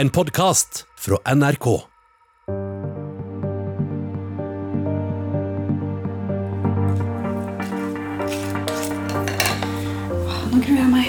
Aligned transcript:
En 0.00 0.10
podkast 0.10 0.86
fra 0.96 1.34
NRK. 1.34 1.64
Nå 10.50 10.60
gruer 10.62 10.78
jeg 10.78 10.90
meg. 10.92 11.08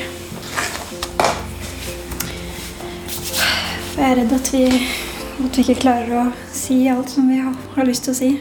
Jeg 3.93 4.07
er 4.07 4.17
redd 4.17 4.33
at 4.39 4.49
vi, 4.55 4.63
at 4.65 5.53
vi 5.53 5.67
ikke 5.67 5.77
klarer 5.83 6.15
å 6.23 6.25
si 6.49 6.79
alt 6.89 7.13
som 7.13 7.29
vi 7.29 7.37
har, 7.43 7.53
har 7.77 7.85
lyst 7.91 8.09
til 8.09 8.15
å 8.15 8.19
si. 8.23 8.31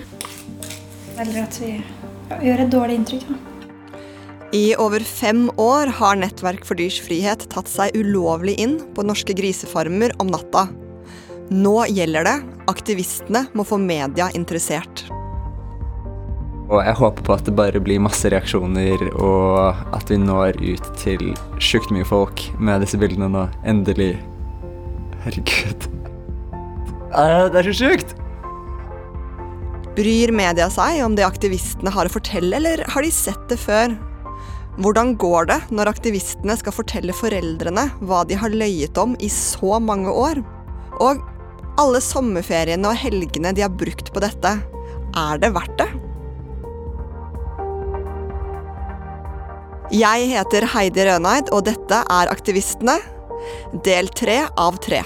Eller 1.18 1.42
at 1.44 1.60
vi 1.60 1.74
ja, 1.76 2.40
gjør 2.40 2.64
et 2.64 2.72
dårlig 2.78 3.02
inntrykk. 3.02 3.28
Da. 3.28 3.57
I 4.52 4.72
over 4.80 5.00
fem 5.04 5.50
år 5.60 5.90
har 5.92 6.16
Nettverk 6.16 6.62
for 6.64 6.78
dyrs 6.78 7.02
frihet 7.04 7.42
tatt 7.52 7.68
seg 7.68 7.92
ulovlig 7.98 8.54
inn 8.56 8.78
på 8.96 9.04
norske 9.04 9.34
grisefarmer 9.36 10.14
om 10.24 10.30
natta. 10.32 10.70
Nå 11.52 11.74
gjelder 11.92 12.24
det. 12.24 12.36
Aktivistene 12.72 13.44
må 13.52 13.66
få 13.68 13.76
media 13.82 14.30
interessert. 14.32 15.04
Og 16.72 16.80
jeg 16.80 16.96
håper 16.96 17.28
på 17.28 17.36
at 17.36 17.44
det 17.44 17.54
bare 17.60 17.84
blir 17.84 18.00
masse 18.00 18.28
reaksjoner, 18.32 19.04
og 19.20 19.76
at 19.96 20.08
vi 20.08 20.16
når 20.20 20.56
ut 20.64 20.90
til 21.00 21.28
sjukt 21.60 21.92
mye 21.92 22.08
folk 22.08 22.46
med 22.56 22.80
disse 22.84 22.96
bildene 23.00 23.28
nå. 23.32 23.44
Endelig. 23.68 24.14
Herregud. 25.28 25.88
Det 27.12 27.60
er 27.60 27.72
så 27.72 27.78
sjukt! 27.84 28.16
Bryr 29.98 30.32
media 30.32 30.72
seg 30.72 31.02
om 31.04 31.16
det 31.18 31.28
aktivistene 31.28 31.92
har 31.92 32.08
å 32.08 32.16
fortelle, 32.16 32.56
eller 32.56 32.84
har 32.88 33.04
de 33.04 33.12
sett 33.12 33.48
det 33.52 33.60
før? 33.60 33.96
Hvordan 34.78 35.16
går 35.18 35.48
det 35.50 35.56
når 35.74 35.90
aktivistene 35.90 36.54
skal 36.54 36.74
fortelle 36.76 37.14
foreldrene 37.16 37.88
hva 38.06 38.20
de 38.28 38.36
har 38.38 38.54
løyet 38.54 38.98
om 39.02 39.16
i 39.18 39.26
så 39.32 39.80
mange 39.82 40.12
år? 40.12 40.38
Og 41.02 41.24
alle 41.82 41.98
sommerferiene 42.02 42.86
og 42.86 43.00
helgene 43.00 43.50
de 43.56 43.64
har 43.64 43.74
brukt 43.74 44.12
på 44.14 44.22
dette, 44.22 44.52
er 45.18 45.42
det 45.42 45.50
verdt 45.56 45.82
det? 45.82 45.88
Jeg 49.98 50.30
heter 50.30 50.68
Heidi 50.68 51.06
Røneid, 51.08 51.50
og 51.50 51.64
dette 51.66 52.02
er 52.04 52.30
Aktivistene, 52.30 52.98
del 53.86 54.10
tre 54.14 54.44
av 54.54 54.78
tre. 54.84 55.00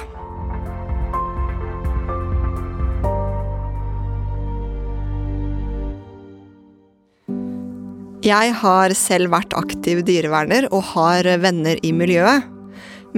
Jeg 8.23 8.53
har 8.55 8.93
selv 8.95 9.33
vært 9.33 9.55
aktiv 9.59 10.05
dyreverner 10.07 10.69
og 10.71 10.85
har 10.93 11.27
venner 11.43 11.81
i 11.83 11.91
miljøet. 11.91 12.45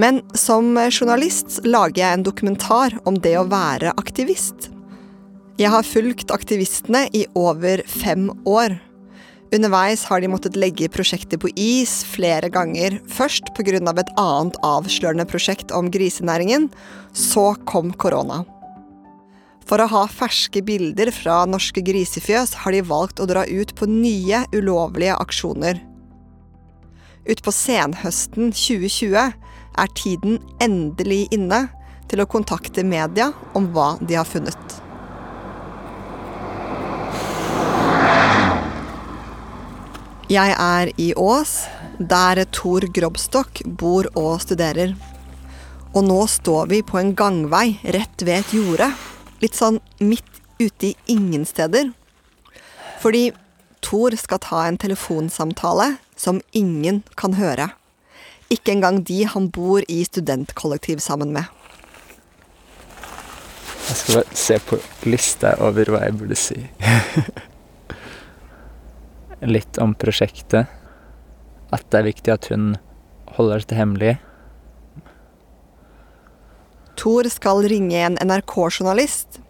Men 0.01 0.23
som 0.33 0.71
journalist 0.89 1.59
lager 1.67 2.01
jeg 2.01 2.17
en 2.17 2.25
dokumentar 2.25 2.97
om 3.05 3.19
det 3.21 3.35
å 3.37 3.45
være 3.51 3.93
aktivist. 4.01 4.71
Jeg 5.61 5.69
har 5.71 5.85
fulgt 5.85 6.33
aktivistene 6.33 7.05
i 7.13 7.27
over 7.37 7.85
fem 7.85 8.31
år. 8.49 8.79
Underveis 9.55 10.07
har 10.09 10.25
de 10.25 10.33
måttet 10.33 10.57
legge 10.57 10.89
prosjekter 10.89 11.37
på 11.39 11.53
is 11.53 12.01
flere 12.09 12.49
ganger. 12.49 12.97
Først 13.05 13.53
pga. 13.55 13.77
et 13.77 14.15
annet 14.17 14.57
avslørende 14.65 15.29
prosjekt 15.29 15.71
om 15.71 15.93
grisenæringen. 15.93 16.71
Så 17.13 17.55
kom 17.69 17.93
korona. 17.93 18.47
For 19.65 19.81
å 19.81 19.89
ha 19.89 20.05
ferske 20.13 20.61
bilder 20.65 21.09
fra 21.15 21.43
norske 21.49 21.81
grisefjøs 21.85 22.53
har 22.65 22.75
de 22.77 22.83
valgt 22.85 23.21
å 23.23 23.29
dra 23.29 23.47
ut 23.49 23.73
på 23.77 23.89
nye, 23.89 24.45
ulovlige 24.53 25.17
aksjoner. 25.17 25.81
Utpå 27.25 27.53
senhøsten 27.57 28.53
2020 28.53 29.17
er 29.81 29.93
tiden 29.97 30.37
endelig 30.61 31.25
inne 31.33 31.65
til 32.11 32.21
å 32.21 32.29
kontakte 32.29 32.85
media 32.85 33.31
om 33.57 33.71
hva 33.73 33.95
de 34.05 34.19
har 34.21 34.29
funnet. 34.29 34.81
Jeg 40.29 40.53
er 40.57 40.93
i 41.01 41.11
Ås, 41.21 41.57
der 41.99 42.43
Tor 42.53 42.85
Grobstok 42.93 43.61
bor 43.81 44.09
og 44.17 44.39
studerer. 44.45 44.95
Og 45.95 46.05
nå 46.05 46.21
står 46.29 46.71
vi 46.73 46.85
på 46.85 47.01
en 47.01 47.13
gangvei 47.17 47.77
rett 47.97 48.25
ved 48.25 48.41
et 48.41 48.55
jorde. 48.57 48.89
Litt 49.45 49.59
sånn 49.59 49.83
midt 50.01 50.41
ute 50.57 50.93
i 50.93 50.97
ingen 51.13 51.45
steder. 51.45 51.91
Fordi 53.03 53.29
Thor 53.85 54.15
skal 54.17 54.41
ta 54.41 54.63
en 54.65 54.79
telefonsamtale 54.81 55.99
som 56.17 56.41
ingen 56.57 57.03
kan 57.21 57.37
høre. 57.37 57.69
Ikke 58.49 58.73
engang 58.73 59.03
de 59.05 59.25
han 59.29 59.51
bor 59.53 59.85
i 59.89 60.01
studentkollektiv 60.09 61.03
sammen 61.05 61.35
med. 61.37 61.45
Jeg 63.85 63.97
skal 64.01 64.17
bare 64.17 64.39
se 64.41 64.57
på 64.65 64.79
lista 65.05 65.53
over 65.61 65.91
hva 65.93 66.07
jeg 66.07 66.17
burde 66.17 66.39
si. 66.41 66.57
Litt 69.55 69.77
om 69.83 69.93
prosjektet. 70.01 70.73
At 71.75 71.85
det 71.93 72.01
er 72.01 72.09
viktig 72.09 72.33
at 72.33 72.49
hun 72.53 72.71
holder 73.37 73.61
dette 73.61 73.77
hemmelig. 73.77 74.15
Tor 77.05 77.27
skal 77.29 77.59
ringe 77.69 77.99
en 78.01 78.15
NRK-journalist. 78.17 79.41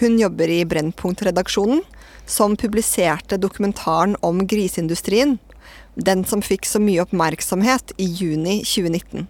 Hun 0.00 0.14
jobber 0.16 0.48
i 0.48 0.62
Brennpunkt-redaksjonen, 0.64 1.82
som 2.24 2.54
publiserte 2.56 3.36
dokumentaren 3.36 4.16
om 4.24 4.40
griseindustrien. 4.48 5.34
Den 6.00 6.24
som 6.24 6.40
fikk 6.40 6.64
så 6.64 6.80
mye 6.80 7.04
oppmerksomhet 7.04 7.92
i 8.00 8.06
juni 8.08 8.62
2019. 8.64 9.26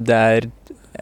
Det 0.00 0.16
er 0.16 0.48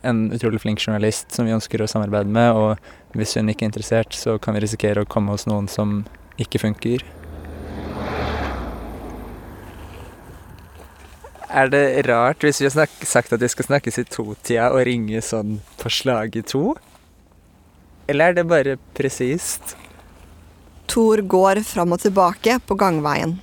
en 0.03 0.25
utrolig 0.35 0.65
flink 0.65 0.83
journalist 0.83 1.31
som 1.39 1.47
vi 1.47 1.55
ønsker 1.55 1.79
å 1.79 1.89
samarbeide 1.95 2.35
med, 2.35 2.51
og 2.51 3.15
hvis 3.15 3.39
hun 3.39 3.47
ikke 3.53 3.69
er 3.69 3.71
interessert, 3.71 4.19
så 4.19 4.41
kan 4.43 4.59
vi 4.59 4.65
risikere 4.67 5.07
å 5.07 5.09
komme 5.15 5.31
hos 5.37 5.47
noen 5.47 5.71
som 5.71 6.01
ikke 6.43 6.65
funker. 6.65 7.07
Er 11.57 11.71
det 11.73 12.05
rart 12.05 12.45
hvis 12.45 12.61
vi 12.61 12.69
har 12.69 12.91
sagt 13.09 13.33
at 13.33 13.41
vi 13.41 13.49
skal 13.49 13.65
snakkes 13.71 13.97
i 14.03 14.05
to-tida 14.05 14.69
og 14.75 14.83
ringe 14.85 15.23
sånn 15.25 15.57
på 15.81 15.89
slaget 15.89 16.51
to? 16.53 16.75
Eller 18.13 18.31
er 18.31 18.37
det 18.37 18.45
bare 18.51 18.75
presist? 18.99 19.73
Tor 20.87 21.25
går 21.25 21.63
fram 21.65 21.97
og 21.97 22.03
tilbake 22.05 22.59
på 22.69 22.77
gangveien. 22.79 23.39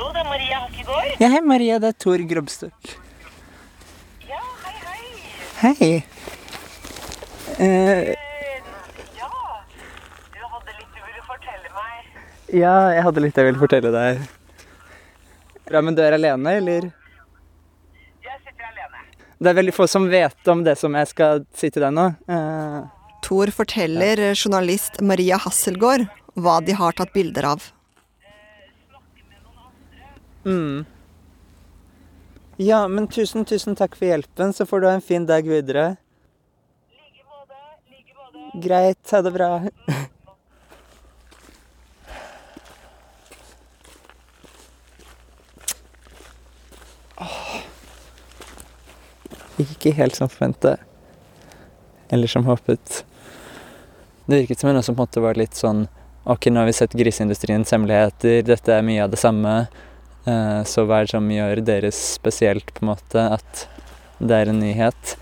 Hallo, 0.00 0.14
det 0.16 0.20
er 0.22 0.28
Maria 0.30 0.58
Hakkegård. 0.64 1.08
Ja, 1.20 1.28
hei 1.28 1.40
Maria, 1.44 1.74
det 1.82 1.88
er 1.90 1.96
Tor 2.00 2.22
Grobstøk. 2.24 2.92
Ja, 4.24 4.38
hei, 4.64 4.70
hei. 4.86 5.00
Hei. 5.60 5.88
Eh, 7.60 7.66
Eh, 7.66 8.14
Ja, 9.18 9.28
du 10.32 10.38
hadde 10.54 10.72
litt 10.78 10.94
du 10.94 11.02
ville 11.04 11.24
fortelle 11.26 11.72
meg. 11.74 12.06
ja, 12.62 12.72
jeg 12.96 13.02
hadde 13.04 13.20
litt 13.26 13.36
jeg 13.36 13.44
ville 13.50 13.60
fortelle 13.60 13.90
deg. 13.92 14.22
Bra, 15.68 15.82
men 15.84 15.94
du 15.94 16.00
er 16.02 16.16
alene, 16.16 16.54
eller? 16.62 16.86
Jeg 18.24 18.38
sitter 18.46 18.70
alene. 18.70 19.02
Det 19.36 19.50
er 19.52 19.58
veldig 19.60 19.74
få 19.76 19.86
som 19.96 20.08
vet 20.08 20.48
om 20.48 20.64
det 20.64 20.78
som 20.78 20.96
jeg 20.96 21.10
skal 21.12 21.44
si 21.52 21.68
til 21.68 21.84
deg 21.84 21.92
nå. 21.92 22.06
Uh, 22.24 22.88
Tor 23.20 23.52
forteller 23.52 24.24
journalist 24.32 25.02
Maria 25.02 25.36
Hasselgaard 25.36 26.08
hva 26.40 26.56
de 26.64 26.72
har 26.72 26.96
tatt 26.96 27.12
bilder 27.12 27.50
av. 27.52 27.68
mm. 30.44 30.84
Ja, 32.56 32.88
men 32.88 33.08
tusen, 33.08 33.44
tusen 33.44 33.76
takk 33.76 33.96
for 33.96 34.10
hjelpen, 34.10 34.52
så 34.52 34.66
får 34.66 34.80
du 34.80 34.86
ha 34.86 34.94
en 34.98 35.04
fin 35.04 35.26
dag 35.26 35.48
videre. 35.48 35.96
Greit, 38.54 39.10
ha 39.10 39.22
det 39.22 39.30
bra. 39.32 39.50
Ikke 49.60 49.92
helt 49.96 50.16
som 50.16 50.28
forventet. 50.28 50.80
Eller 52.08 52.26
som 52.26 52.44
håpet. 52.44 53.04
Det 54.26 54.42
virket 54.42 54.60
som 54.60 54.70
noe 54.72 54.82
som 54.82 54.94
på 54.96 55.02
en 55.02 55.08
måte 55.08 55.22
var 55.24 55.38
litt 55.38 55.56
sånn 55.58 55.86
Ok, 56.28 56.50
nå 56.52 56.60
har 56.60 56.68
vi 56.68 56.74
sett 56.76 56.92
griseindustriens 56.94 57.72
hemmeligheter, 57.72 58.42
dette 58.44 58.74
er 58.76 58.82
mye 58.84 59.00
av 59.02 59.10
det 59.10 59.18
samme. 59.18 59.54
Eh, 60.26 60.62
Så 60.64 60.84
hva 60.86 61.00
er 61.00 61.06
det 61.08 61.14
som 61.14 61.30
gjør 61.32 61.62
deres 61.64 61.98
spesielt, 62.16 62.72
på 62.74 62.84
en 62.84 62.92
måte, 62.92 63.26
at 63.38 63.66
det 64.20 64.36
er 64.36 64.50
en 64.52 64.60
nyhet? 64.60 65.16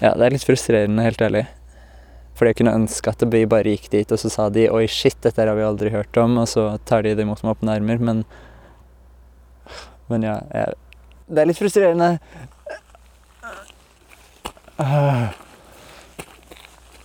Ja, 0.00 0.12
det 0.14 0.26
er 0.26 0.34
litt 0.34 0.44
frustrerende, 0.46 1.04
helt 1.04 1.22
ærlig. 1.24 1.46
Fordi 2.36 2.50
jeg 2.52 2.58
kunne 2.60 2.74
ønske 2.76 3.12
at 3.12 3.22
vi 3.32 3.46
bare 3.48 3.72
gikk 3.72 3.88
dit, 3.92 4.12
og 4.12 4.18
så 4.20 4.28
sa 4.30 4.48
de 4.52 4.66
'oi, 4.68 4.86
shit, 4.86 5.16
dette 5.24 5.40
har 5.40 5.56
vi 5.56 5.62
aldri 5.64 5.90
hørt 5.90 6.12
om', 6.20 6.36
og 6.38 6.48
så 6.48 6.78
tar 6.84 7.02
de 7.02 7.14
det 7.14 7.22
imot 7.24 7.42
med 7.42 7.56
åpne 7.56 7.76
armer. 7.76 7.98
Men 7.98 8.24
Men 10.08 10.22
ja, 10.22 10.38
jeg, 10.54 10.74
det 11.28 11.38
er 11.42 11.46
litt 11.46 11.58
frustrerende. 11.58 12.18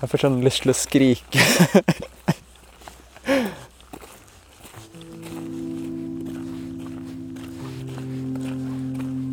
Jeg 0.01 0.09
får 0.09 0.17
sånn 0.21 0.41
lyst 0.43 0.61
til 0.61 0.71
å 0.71 0.77
skrike. 0.77 1.39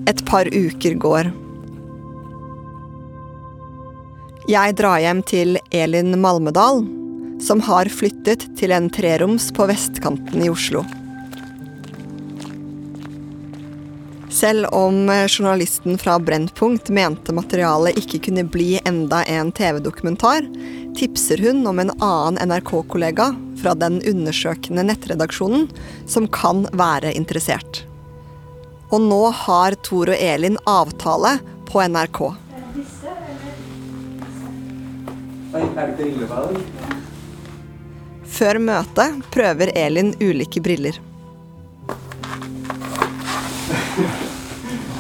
Et 0.07 0.27
par 0.27 0.49
uker 0.53 0.95
går. 0.95 1.31
Jeg 4.49 4.77
drar 4.77 5.01
hjem 5.05 5.23
til 5.29 5.59
Elin 5.71 6.21
Malmedal, 6.21 6.85
som 7.45 7.61
har 7.65 7.89
flyttet 7.93 8.47
til 8.57 8.73
en 8.73 8.89
treroms 8.93 9.53
på 9.57 9.67
vestkanten 9.69 10.43
i 10.45 10.49
Oslo. 10.53 10.85
Selv 14.33 14.69
om 14.77 15.09
journalisten 15.29 15.99
fra 15.99 16.19
Brennpunkt 16.23 16.89
mente 16.95 17.33
materialet 17.35 17.97
ikke 17.99 18.21
kunne 18.29 18.45
bli 18.45 18.79
enda 18.87 19.25
en 19.25 19.53
TV-dokumentar, 19.53 20.47
tipser 20.97 21.43
hun 21.43 21.67
om 21.67 21.79
en 21.83 21.93
annen 21.99 22.39
NRK-kollega 22.53 23.33
fra 23.63 23.75
den 23.75 24.01
undersøkende 24.07 24.85
nettredaksjonen 24.89 25.69
som 26.07 26.29
kan 26.31 26.67
være 26.73 27.13
interessert. 27.19 27.83
Og 28.89 29.03
nå 29.05 29.23
har 29.45 29.77
Tor 29.85 30.13
og 30.15 30.17
Elin 30.17 30.57
avtale 30.69 31.39
på 31.69 31.83
NRK. 31.85 32.23
Før 38.39 38.61
møtet 38.63 39.23
prøver 39.35 39.73
Elin 39.77 40.15
ulike 40.21 40.63
briller. 40.65 41.01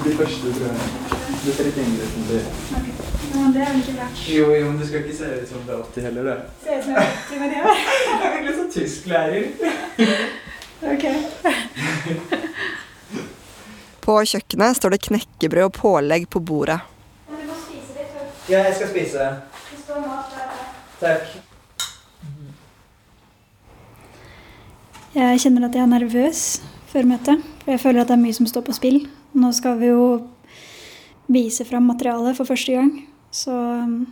De 0.05 0.15
første, 0.17 0.53
tror 0.53 0.69
jeg. 0.69 1.09
Det 1.45 1.55
ser 1.55 1.69
litt 1.71 2.17
det. 2.29 2.98
Men 3.39 3.53
det 3.55 3.61
er 3.63 3.67
vel 3.73 3.81
ikke 3.83 3.97
verdt. 3.99 4.19
Jo, 4.29 4.47
jo, 4.55 4.65
men 4.71 4.79
du 4.81 4.85
skal 4.89 4.99
ikke 5.05 5.17
se 5.17 5.25
ut 5.43 5.49
som 5.53 5.61
det 5.67 5.73
er 5.75 5.79
80 5.85 6.03
heller, 6.09 6.23
du. 6.29 6.33
Ser 6.65 6.75
ut 6.79 6.85
som 6.85 6.93
jeg 6.93 6.99
vet 7.09 7.41
med 7.41 7.49
det 7.49 7.57
her. 7.57 7.65
Det 7.69 7.75
er 8.19 8.21
virkelig 8.35 8.55
sånn 8.59 8.73
tysklærer. 8.75 9.45
Ok. 10.93 11.05
På 14.09 14.15
kjøkkenet 14.25 14.77
står 14.79 14.91
det 14.95 15.03
knekkebrød 15.05 15.67
og 15.69 15.75
pålegg 15.77 16.23
på 16.33 16.39
bordet. 16.41 16.79
Men 17.29 17.37
du 17.43 17.47
må 17.51 17.57
spise 17.61 17.93
litt 17.99 18.11
før. 18.15 18.25
Ja, 18.49 18.59
jeg 18.65 18.75
skal 18.79 18.89
spise. 18.95 19.23
Det 19.69 19.79
står 19.83 19.99
mat 20.07 20.29
der. 20.33 20.49
Takk. 21.03 21.25
Jeg 25.19 25.41
kjenner 25.43 25.67
at 25.69 25.75
jeg 25.77 25.83
er 25.85 25.91
nervøs 25.93 26.41
før 26.89 27.03
møtet. 27.11 27.37
For 27.65 27.71
jeg 27.75 27.83
føler 27.85 28.01
at 28.03 28.09
det 28.11 28.17
er 28.17 28.23
mye 28.23 28.37
som 28.39 28.47
står 28.49 28.63
på 28.69 28.73
spill. 28.77 28.99
Nå 29.37 29.49
skal 29.57 29.75
vi 29.81 29.87
jo 29.91 30.03
vise 31.29 31.63
fram 31.69 31.85
materialet 31.91 32.37
for 32.39 32.45
første 32.49 32.73
gang. 32.79 32.91
Så 33.31 33.53
um, 33.53 34.07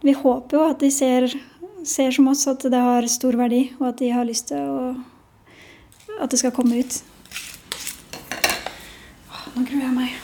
vi 0.00 0.12
håper 0.16 0.56
jo 0.56 0.64
at 0.70 0.80
de 0.80 0.90
ser, 0.90 1.28
ser 1.84 2.10
som 2.16 2.30
oss 2.32 2.46
at 2.48 2.64
det 2.72 2.80
har 2.80 3.08
stor 3.12 3.36
verdi, 3.36 3.66
og 3.80 3.90
at 3.92 4.00
de 4.00 4.10
har 4.14 4.28
lyst 4.28 4.48
til 4.52 4.64
å 4.64 4.90
At 6.20 6.32
det 6.32 6.40
skal 6.40 6.52
komme 6.52 6.82
ut. 6.82 6.96
Nå 9.54 9.62
gruer 9.64 9.86
jeg 9.86 9.94
meg. 9.94 10.18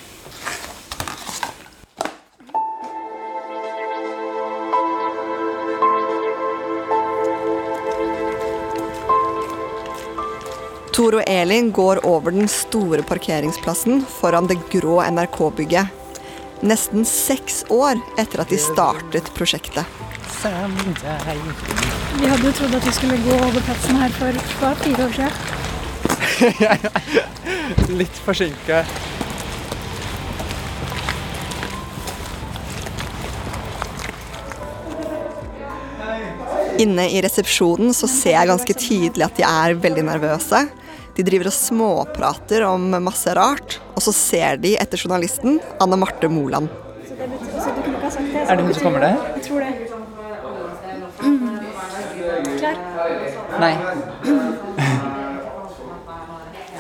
Tor 10.96 11.18
og 11.18 11.26
Elin 11.28 11.68
går 11.76 11.98
over 12.08 12.32
den 12.32 12.48
store 12.48 13.02
parkeringsplassen 13.04 14.00
foran 14.20 14.48
det 14.48 14.56
grå 14.72 15.02
NRK-bygget. 15.04 16.05
Nesten 16.66 17.04
seks 17.06 17.60
år 17.70 17.94
etter 18.18 18.40
at 18.42 18.50
de 18.50 18.56
startet 18.58 19.28
prosjektet. 19.36 19.86
Vi 20.42 22.26
hadde 22.26 22.42
jo 22.42 22.54
trodd 22.58 22.74
at 22.74 22.86
vi 22.88 22.94
skulle 22.96 23.18
gå 23.22 23.36
over 23.36 23.62
plassen 23.68 24.00
her 24.00 24.10
for 24.16 24.32
hva, 24.58 24.72
fire 24.80 25.06
år 25.06 25.12
siden. 25.14 25.34
Litt 28.00 28.18
forsinka. 28.24 28.82
Inne 36.82 37.06
i 37.14 37.22
resepsjonen 37.24 37.94
så 37.94 38.10
ser 38.10 38.34
jeg 38.34 38.50
ganske 38.50 38.74
tydelig 38.82 39.24
at 39.30 39.38
de 39.38 39.46
er 39.46 39.78
veldig 39.86 40.04
nervøse. 40.10 40.66
De 41.16 41.24
driver 41.24 41.48
og 41.48 41.54
småprater 41.56 42.64
om 42.68 42.90
masse 43.00 43.32
rart, 43.36 43.78
og 43.96 44.02
så 44.04 44.12
ser 44.12 44.58
de 44.60 44.74
etter 44.76 45.00
journalisten 45.00 45.56
Anne 45.80 45.96
Marte 45.96 46.28
Moland. 46.28 46.68
Så 47.08 47.14
det 47.16 47.28
betyr, 47.32 47.54
så 47.56 48.20
det. 48.20 48.42
Er 48.42 48.58
det 48.58 48.66
hun 48.66 48.74
som 48.76 48.82
kommer 48.84 49.00
der? 49.00 49.16
Jeg 49.38 49.44
tror 49.46 49.60
det. 49.64 49.72
Mm. 51.24 51.56
Klar? 52.60 52.76
Nei. 53.62 53.72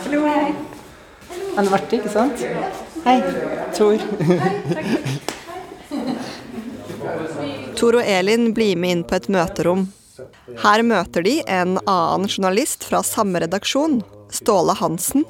Hallo, 0.04 0.20
hei. 0.28 0.50
Anne 1.56 1.72
Marte, 1.72 1.96
ikke 1.96 2.12
sant? 2.12 2.44
Hei. 3.06 3.16
Tor. 3.78 3.96
Tor 7.80 7.96
og 8.02 8.04
Elin 8.04 8.50
blir 8.52 8.76
med 8.76 8.98
inn 8.98 9.06
på 9.08 9.16
et 9.16 9.30
møterom. 9.32 9.88
Her 10.60 10.84
møter 10.84 11.24
de 11.24 11.38
en 11.48 11.78
annen 11.80 12.28
journalist 12.28 12.84
fra 12.88 13.00
samme 13.04 13.40
redaksjon, 13.42 14.02
Ståle 14.32 14.76
Hansen, 14.78 15.26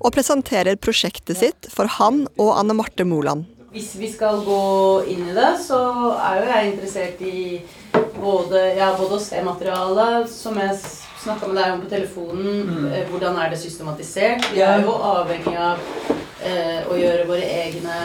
og 0.00 0.12
presenterer 0.14 0.78
prosjektet 0.80 1.40
sitt 1.40 1.68
for 1.72 1.90
han 1.98 2.24
og 2.36 2.54
Anne 2.56 2.76
Marte 2.76 3.04
Moland. 3.04 3.44
Hvis 3.74 3.92
vi 4.00 4.08
skal 4.08 4.40
gå 4.46 4.62
inn 5.12 5.26
i 5.28 5.34
det, 5.36 5.50
så 5.60 5.78
er 6.14 6.38
jo 6.40 6.46
jeg 6.48 6.70
interessert 6.70 7.20
i 7.20 7.40
både, 8.16 8.62
ja, 8.78 8.94
både 8.96 9.18
å 9.18 9.20
se 9.20 9.42
materialet, 9.44 10.30
som 10.32 10.56
jeg 10.60 10.78
snakka 11.26 11.50
med 11.50 11.58
deg 11.60 11.74
om 11.74 11.82
på 11.82 11.90
telefonen. 11.90 12.70
mm. 12.70 12.86
Hvordan 13.10 13.36
er 13.42 13.52
det 13.52 13.60
systematisert? 13.60 14.48
Vi 14.54 14.62
er 14.64 14.80
jo 14.86 14.94
avhengig 14.96 15.56
av 15.60 15.82
eh, 16.40 16.86
å 16.88 16.96
gjøre 16.96 17.28
våre 17.28 17.50
egne 17.66 17.98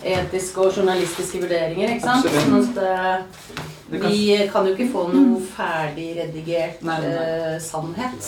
etiske 0.00 0.62
og 0.64 0.78
journalistiske 0.78 1.42
vurderinger. 1.42 1.96
ikke 1.96 2.06
sant? 2.06 2.30
Absolutt. 2.30 2.48
Sånn 2.48 2.70
at 2.70 2.82
eh, 2.86 3.76
kan- 3.98 4.10
vi 4.12 4.48
kan 4.52 4.66
jo 4.66 4.74
ikke 4.74 4.92
få 4.92 5.06
noe 5.12 5.40
ferdig 5.40 6.16
redigert 6.16 6.82
Nei, 6.82 6.98
nei, 7.00 7.08
eh, 7.08 7.58
sannhet. 7.58 8.20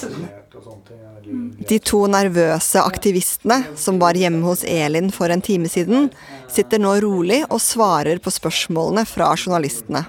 De 1.69 1.79
to 1.79 2.06
nervøse 2.11 2.81
aktivistene 2.82 3.77
som 3.79 3.98
var 3.98 4.15
hjemme 4.15 4.43
hos 4.43 4.65
Elin 4.65 5.10
for 5.10 5.31
en 5.31 5.41
time 5.41 5.69
siden, 5.69 6.10
sitter 6.48 6.79
nå 6.79 6.96
rolig 7.03 7.44
og 7.51 7.60
svarer 7.60 8.19
på 8.19 8.31
spørsmålene 8.34 9.06
fra 9.06 9.34
journalistene. 9.36 10.05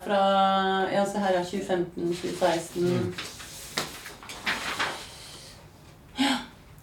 Fra 0.00 0.88
ja, 0.92 1.04
se 1.04 1.18
her 1.18 1.34
er 1.38 1.44
2015, 1.44 2.14
2016 2.14 3.14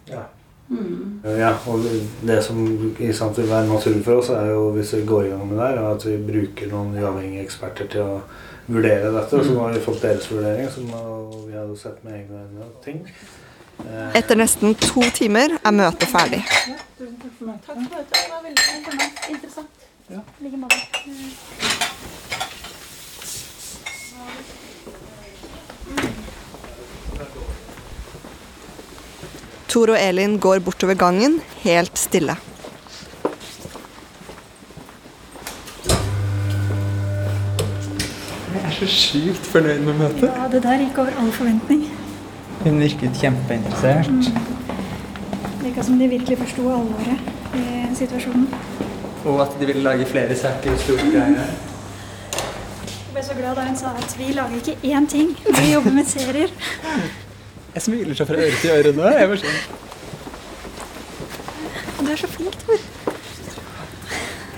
Ja. 0.06 0.22
Mm. 0.70 1.20
Ja, 1.36 1.52
og 1.68 1.84
det 2.26 2.36
som 2.44 2.60
ikke 2.98 3.14
sant, 3.14 3.38
vil 3.38 3.48
være 3.50 3.68
naturlig 3.68 4.04
for 4.04 4.20
oss, 4.22 4.28
er 4.32 4.50
jo 4.54 4.70
hvis 4.76 4.92
vi 4.96 5.02
går 5.06 5.22
i 5.26 5.32
gang 5.34 5.46
med 5.48 5.58
det 5.60 5.66
her, 5.68 5.80
at 5.90 6.06
vi 6.06 6.16
bruker 6.30 6.70
noen 6.72 6.94
uavhengige 6.96 7.44
eksperter 7.44 7.90
til 7.92 8.04
å 8.04 8.20
vurdere 8.66 9.12
dette. 9.14 9.42
Så 9.44 9.58
har 9.60 9.74
vi 9.74 9.82
fått 9.84 10.02
deres 10.06 10.30
vurdering, 10.30 10.70
som 10.72 10.86
vi 10.88 11.56
har 11.56 11.66
jo 11.66 11.76
sett 11.80 11.98
med 12.04 12.20
egne 12.20 12.44
øyne 12.46 12.70
ting. 12.84 13.02
Eh, 13.84 14.16
Etter 14.18 14.38
nesten 14.40 14.74
to 14.80 15.04
timer 15.14 15.58
er 15.62 15.76
møtet 15.76 16.08
ferdig. 16.08 16.42
Takk 16.46 16.86
for 16.96 17.50
møtet. 17.50 17.66
Takk 17.66 17.74
for 17.74 17.82
møtet. 17.82 18.14
Det 18.14 18.28
var 18.32 18.40
veldig 18.46 18.64
interessant. 19.36 19.72
I 20.08 21.95
Tor 29.76 29.90
og 29.92 29.98
Elin 30.00 30.38
går 30.40 30.62
bortover 30.64 30.94
gangen, 30.96 31.34
helt 31.60 31.98
stille. 32.00 32.32
Jeg 38.54 38.62
er 38.62 38.72
så 38.78 38.88
sykt 38.88 39.50
fornøyd 39.50 39.82
med 39.84 39.98
møtet. 39.98 40.30
Ja, 40.30 40.46
det 40.52 40.62
der 40.64 40.80
gikk 40.80 41.00
over 41.02 41.20
all 41.20 41.28
forventning. 41.32 41.82
Hun 42.62 42.80
virket 42.80 43.20
kjempeinteressert. 43.20 44.30
Virka 45.60 45.84
som 45.84 46.00
de 46.00 46.08
virkelig 46.08 46.38
forsto 46.46 46.64
alvoret 46.78 47.20
i 47.60 47.92
situasjonen. 48.00 48.48
Og 49.26 49.42
at 49.44 49.60
de 49.60 49.66
ville 49.74 49.84
lage 49.84 50.08
flere 50.08 50.36
saker. 50.36 50.80
Store 50.86 51.12
greier. 51.12 51.52
Jeg 52.86 53.12
ble 53.12 53.28
så 53.28 53.36
glad 53.36 53.60
da 53.60 53.68
hun 53.68 53.76
sa 53.76 53.92
at 54.00 54.18
vi 54.18 54.32
lager 54.40 54.56
ikke 54.56 54.96
én 54.96 55.12
ting, 55.18 55.36
vi 55.60 55.72
jobber 55.74 55.92
med 56.00 56.08
serier. 56.16 56.48
Jeg 57.76 57.84
smiler 57.84 58.16
så 58.16 58.24
fra 58.24 58.40
øre 58.40 58.62
til 58.62 58.72
øre 58.72 58.94
nå. 58.96 59.10
Jeg 59.12 59.42
sånn 59.42 59.84
du 62.06 62.12
er 62.12 62.20
så 62.20 62.28
flink, 62.30 62.54
Tor. 62.62 62.78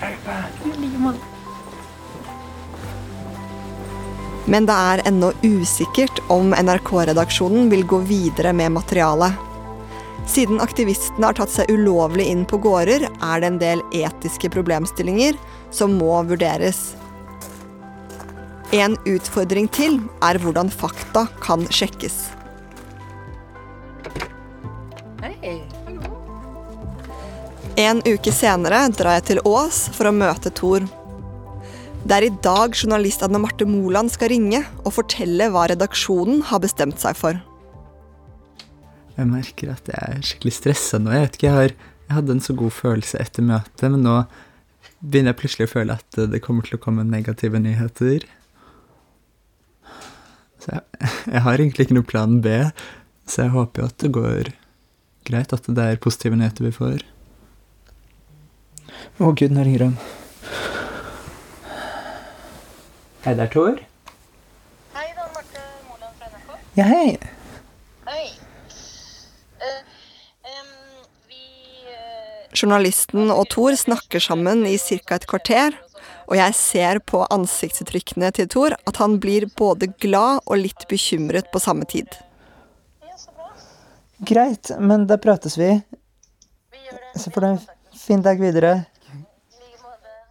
I 0.05 0.73
like 0.77 1.01
måte. 1.01 1.25
Men 4.49 4.65
det 4.69 4.75
er 4.91 5.03
ennå 5.09 5.31
usikkert 5.45 6.21
om 6.33 6.53
NRK-redaksjonen 6.57 7.69
vil 7.73 7.85
gå 7.89 8.01
videre 8.09 8.53
med 8.53 8.73
materialet. 8.77 9.45
Siden 10.29 10.61
aktivistene 10.61 11.29
har 11.31 11.37
tatt 11.37 11.53
seg 11.53 11.69
ulovlig 11.73 12.27
inn 12.29 12.45
på 12.49 12.61
gårder, 12.61 13.07
er 13.09 13.41
det 13.41 13.49
en 13.49 13.61
del 13.61 13.85
etiske 13.97 14.49
problemstillinger 14.53 15.37
som 15.73 15.97
må 15.97 16.21
vurderes. 16.29 16.91
En 18.77 18.97
utfordring 19.09 19.69
til 19.73 19.97
er 20.25 20.37
hvordan 20.41 20.69
fakta 20.69 21.25
kan 21.41 21.65
sjekkes. 21.73 22.38
En 27.79 28.01
uke 28.03 28.31
senere 28.35 28.81
drar 28.91 29.21
jeg 29.21 29.23
til 29.29 29.39
Ås 29.47 29.85
for 29.95 30.09
å 30.09 30.11
møte 30.11 30.51
Thor. 30.51 30.83
Det 32.03 32.15
er 32.17 32.25
i 32.27 32.31
dag 32.43 32.73
journalist 32.75 33.21
Anne 33.23 33.39
Marte 33.39 33.63
Moland 33.69 34.11
skal 34.11 34.33
ringe 34.33 34.65
og 34.81 34.91
fortelle 34.97 35.47
hva 35.53 35.63
redaksjonen 35.71 36.41
har 36.49 36.59
bestemt 36.59 36.99
seg 36.99 37.15
for. 37.15 37.37
Jeg 39.15 39.27
merker 39.29 39.71
at 39.71 39.87
jeg 39.87 40.17
er 40.17 40.25
skikkelig 40.27 40.53
stressa 40.57 40.99
nå. 40.99 41.13
Jeg 41.15 41.23
vet 41.23 41.37
ikke, 41.37 41.47
jeg, 41.47 41.55
har, 41.55 41.95
jeg 42.09 42.17
hadde 42.17 42.35
en 42.35 42.43
så 42.43 42.55
god 42.59 42.75
følelse 42.75 43.21
etter 43.23 43.47
møtet, 43.47 43.85
men 43.93 44.03
nå 44.03 44.15
begynner 44.99 45.31
jeg 45.31 45.39
plutselig 45.39 45.67
å 45.69 45.71
føle 45.71 45.95
at 46.01 46.19
det 46.33 46.41
kommer 46.43 46.67
til 46.67 46.75
å 46.75 46.81
komme 46.83 47.05
negative 47.07 47.61
nyheter. 47.63 48.25
Så 50.59 50.73
jeg, 50.73 50.83
jeg 51.37 51.45
har 51.47 51.63
egentlig 51.63 51.87
ikke 51.87 51.97
noe 52.01 52.09
plan 52.11 52.41
B, 52.43 52.57
så 53.23 53.45
jeg 53.45 53.55
håper 53.55 53.85
jo 53.85 53.87
at 53.87 54.03
det 54.03 54.11
går 54.19 54.51
greit, 55.31 55.55
at 55.55 55.71
det 55.71 55.87
er 55.93 56.03
positive 56.03 56.41
nyheter 56.41 56.67
vi 56.67 56.73
får. 56.75 57.07
Å 59.19 59.33
gud, 59.35 59.51
nå 59.51 59.65
ringer 59.67 59.81
han. 59.83 59.95
Hei 63.25 63.33
det 63.35 63.43
er 63.43 63.49
Tor. 63.51 63.79
Hei, 64.93 65.07
det 65.11 65.23
er 65.25 65.31
Marte 65.33 65.63
Moland 65.89 66.13
fra 66.15 66.29
NRK. 66.31 66.53
Ja, 66.77 66.85
hei. 66.87 67.17
Hei. 68.07 68.21
Uh, 69.59 69.81
um, 70.47 70.69
vi 71.27 71.41
uh... 71.91 72.45
Journalisten 72.55 73.33
og 73.33 73.49
Thor 73.51 73.75
snakker 73.75 74.23
sammen 74.23 74.63
i 74.69 74.77
ca. 74.79 75.17
et 75.17 75.27
kvarter, 75.27 75.75
og 76.31 76.37
jeg 76.39 76.55
ser 76.55 77.01
på 77.03 77.25
ansiktsuttrykkene 77.27 78.29
til 78.37 78.47
Thor 78.53 78.77
at 78.79 79.01
han 79.03 79.17
blir 79.19 79.49
både 79.59 79.89
glad 79.99 80.45
og 80.45 80.61
litt 80.61 80.85
bekymret 80.87 81.51
på 81.51 81.59
samme 81.59 81.89
tid. 81.91 82.07
Ja, 83.03 83.19
så 83.19 83.35
bra. 83.35 83.51
Greit, 84.31 84.71
men 84.79 85.09
da 85.11 85.19
prates 85.19 85.59
vi. 85.59 85.73
Vi 86.71 86.85
gjør 86.87 87.03
det. 87.03 87.11
Så 87.19 87.35
får 87.35 87.43
du 87.43 87.49
en 87.49 87.61
fin 88.05 88.23
dag 88.23 88.39
videre. 88.39 88.77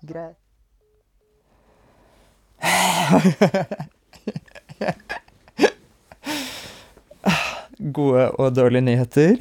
Greit. 0.08 0.36
Gode 7.78 8.24
og 8.40 8.54
dårlige 8.56 8.82
nyheter. 8.82 9.36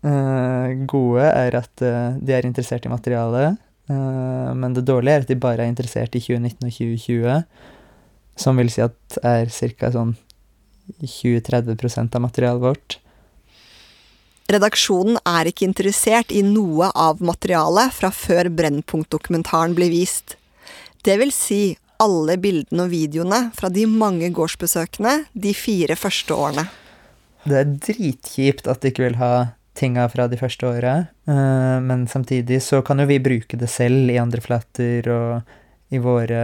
Uh, 0.00 0.86
gode 0.88 1.24
er 1.28 1.56
at 1.58 1.82
uh, 1.84 2.16
de 2.16 2.32
er 2.32 2.46
interessert 2.48 2.84
i 2.86 2.92
materialet. 2.92 3.56
Uh, 3.90 4.52
men 4.56 4.74
det 4.76 4.86
dårlige 4.88 5.14
er 5.14 5.20
at 5.24 5.28
de 5.28 5.36
bare 5.40 5.62
er 5.64 5.70
interessert 5.72 6.14
i 6.16 6.22
2019 6.22 6.66
og 6.66 6.72
2020. 6.72 7.42
Som 8.40 8.56
vil 8.60 8.70
si 8.72 8.80
at 8.84 9.18
er 9.26 9.46
ca. 9.52 9.90
sånn 9.92 10.14
20-30% 11.00 12.16
av 12.16 12.22
materialet 12.24 12.62
vårt. 12.64 12.98
Redaksjonen 14.50 15.20
er 15.28 15.46
ikke 15.46 15.68
interessert 15.68 16.32
i 16.34 16.40
noe 16.42 16.88
av 16.98 17.20
materialet 17.22 17.94
fra 17.94 18.10
før 18.10 18.50
Brennpunkt-dokumentaren 18.58 19.76
blir 19.76 19.92
vist. 19.92 20.34
Det 21.06 21.14
vil 21.20 21.30
si 21.34 21.76
alle 22.00 22.34
bildene 22.40 22.86
og 22.86 22.90
videoene 22.90 23.40
fra 23.54 23.70
de 23.70 23.84
mange 23.86 24.30
gårdsbesøkene 24.34 25.14
de 25.38 25.54
fire 25.54 25.96
første 25.98 26.34
årene. 26.34 26.66
Det 27.46 27.56
er 27.60 27.72
dritkjipt 27.86 28.68
at 28.68 28.82
de 28.82 28.90
ikke 28.90 29.06
vil 29.06 29.20
ha 29.20 29.32
tinga 29.78 30.08
fra 30.12 30.26
de 30.28 30.36
første 30.40 30.66
åra, 30.66 30.96
eh, 31.30 31.76
men 31.84 32.04
samtidig 32.10 32.58
så 32.64 32.82
kan 32.84 33.00
jo 33.00 33.06
vi 33.08 33.20
bruke 33.22 33.56
det 33.56 33.70
selv 33.70 34.10
i 34.10 34.18
andre 34.20 34.42
flater 34.44 35.06
og 35.14 35.94
i 35.94 36.00
våre, 36.02 36.42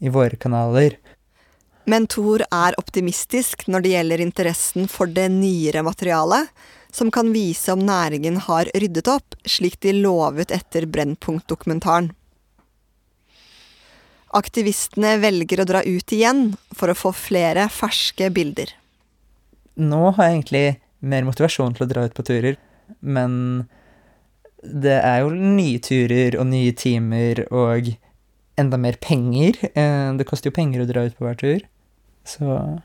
i 0.00 0.12
våre 0.12 0.38
kanaler. 0.40 0.96
Men 1.84 2.06
Thor 2.06 2.44
er 2.46 2.78
optimistisk 2.78 3.66
når 3.66 3.82
det 3.82 3.92
gjelder 3.96 4.22
interessen 4.22 4.88
for 4.90 5.10
det 5.10 5.26
nyere 5.34 5.82
materialet, 5.82 6.50
som 6.92 7.10
kan 7.10 7.32
vise 7.32 7.72
om 7.72 7.82
næringen 7.82 8.36
har 8.46 8.68
ryddet 8.74 9.08
opp, 9.08 9.34
slik 9.48 9.80
de 9.80 9.94
lovet 9.96 10.52
etter 10.54 10.86
Brennpunkt-dokumentaren. 10.86 12.12
Aktivistene 14.32 15.16
velger 15.20 15.60
å 15.60 15.68
dra 15.68 15.82
ut 15.84 16.12
igjen 16.14 16.52
for 16.72 16.92
å 16.92 16.96
få 16.96 17.12
flere 17.16 17.66
ferske 17.72 18.30
bilder. 18.32 18.70
Nå 19.80 20.12
har 20.12 20.28
jeg 20.28 20.36
egentlig 20.36 20.66
mer 21.00 21.26
motivasjon 21.26 21.74
til 21.76 21.86
å 21.86 21.90
dra 21.90 22.06
ut 22.06 22.16
på 22.16 22.24
turer, 22.28 22.56
men 23.00 23.34
det 24.62 24.98
er 25.00 25.24
jo 25.24 25.32
nye 25.34 25.80
turer 25.82 26.36
og 26.38 26.46
nye 26.52 26.72
timer 26.76 27.42
og 27.48 27.92
enda 28.62 28.78
mer 28.80 28.98
penger. 29.02 29.58
Eh, 29.74 30.12
Det 30.16 30.26
koster 30.28 30.50
jo 30.50 30.56
penger 30.56 30.82
å 30.84 30.88
dra 30.88 31.06
ut 31.06 31.16
på 31.18 31.26
hver 31.26 31.38
tur, 31.38 31.64
så 32.24 32.80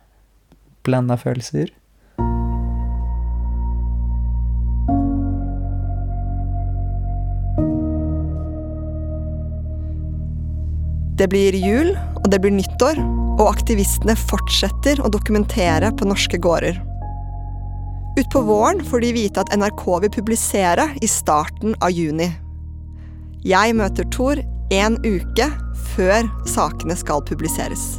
blanda 0.84 1.18
følelser. 1.18 1.72
Det 11.18 11.26
blir 11.32 11.56
jul, 11.58 11.96
og 12.22 12.28
det 12.30 12.38
blir 12.44 12.54
nyttår, 12.54 13.00
og 13.38 13.48
aktivistene 13.50 14.14
fortsetter 14.30 15.00
å 15.02 15.10
dokumentere 15.10 15.90
på 15.98 16.06
norske 16.06 16.38
gårder. 16.38 16.78
Utpå 18.18 18.42
våren 18.46 18.84
får 18.86 19.02
de 19.02 19.10
vite 19.14 19.42
at 19.42 19.54
NRK 19.54 19.84
vil 20.04 20.14
publisere 20.14 20.88
i 21.02 21.10
starten 21.10 21.74
av 21.82 21.94
juni. 21.94 22.30
Jeg 23.46 23.74
møter 23.78 24.06
Thor 24.14 24.42
en 24.74 24.98
uke 25.06 25.50
før 25.96 26.28
sakene 26.50 26.98
skal 26.98 27.24
publiseres. 27.26 27.98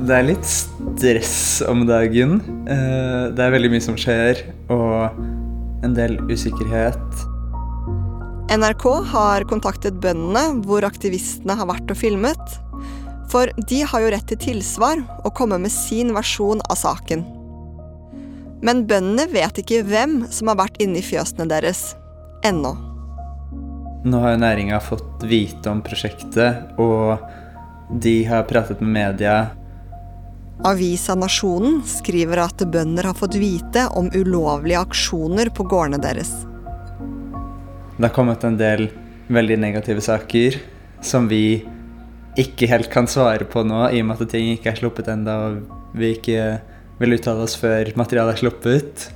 Det 0.00 0.12
er 0.12 0.26
litt 0.26 0.46
stress 0.48 1.60
om 1.68 1.86
dagen. 1.88 2.40
Eh, 2.68 3.30
Det 3.32 3.44
er 3.44 3.52
veldig 3.54 3.70
mye 3.72 3.84
som 3.84 3.96
skjer, 3.96 4.42
og 4.68 5.12
en 5.84 5.94
del 5.94 6.18
usikkerhet. 6.28 7.26
NRK 8.50 8.84
har 9.12 9.46
kontaktet 9.46 10.00
bøndene 10.02 10.64
hvor 10.66 10.82
aktivistene 10.82 11.54
har 11.56 11.68
vært 11.70 11.90
og 11.92 11.96
filmet. 11.96 12.58
For 13.30 13.46
de 13.70 13.82
har 13.86 14.02
jo 14.02 14.10
rett 14.10 14.26
til 14.26 14.40
tilsvar 14.42 15.04
og 15.24 15.34
komme 15.38 15.60
med 15.62 15.70
sin 15.70 16.10
versjon 16.16 16.60
av 16.66 16.80
saken. 16.80 17.22
Men 18.60 18.84
bøndene 18.90 19.30
vet 19.30 19.62
ikke 19.62 19.84
hvem 19.86 20.24
som 20.34 20.50
har 20.50 20.58
vært 20.58 20.80
inne 20.82 20.98
i 20.98 21.06
fjøsene 21.06 21.46
deres. 21.48 21.94
Ennå. 22.44 22.89
Nå 24.04 24.20
har 24.22 24.32
jo 24.32 24.40
næringa 24.40 24.78
fått 24.80 25.24
vite 25.28 25.68
om 25.68 25.82
prosjektet, 25.84 26.70
og 26.80 27.20
de 28.00 28.22
har 28.24 28.46
pratet 28.48 28.80
med 28.80 28.94
media. 28.94 29.50
Avisa 30.64 31.16
Nasjonen 31.16 31.82
skriver 31.88 32.40
at 32.46 32.64
bønder 32.72 33.10
har 33.10 33.16
fått 33.16 33.36
vite 33.40 33.86
om 33.96 34.08
ulovlige 34.12 34.80
aksjoner 34.80 35.52
på 35.52 35.66
gårdene 35.68 36.00
deres. 36.00 36.32
Det 37.96 38.06
har 38.06 38.16
kommet 38.16 38.44
en 38.44 38.56
del 38.60 38.88
veldig 39.28 39.58
negative 39.60 40.00
saker 40.04 40.56
som 41.04 41.28
vi 41.28 41.60
ikke 42.40 42.68
helt 42.70 42.88
kan 42.92 43.08
svare 43.10 43.44
på 43.44 43.64
nå, 43.68 43.86
i 43.92 44.00
og 44.00 44.08
med 44.08 44.22
at 44.24 44.32
ting 44.32 44.52
ikke 44.54 44.72
er 44.72 44.80
sluppet 44.80 45.10
ennå, 45.12 45.36
og 45.50 45.98
vi 45.98 46.14
ikke 46.16 46.44
vil 47.00 47.16
uttale 47.16 47.44
oss 47.44 47.56
før 47.60 47.92
materialet 48.00 48.38
er 48.38 48.42
sluppet. 48.44 49.08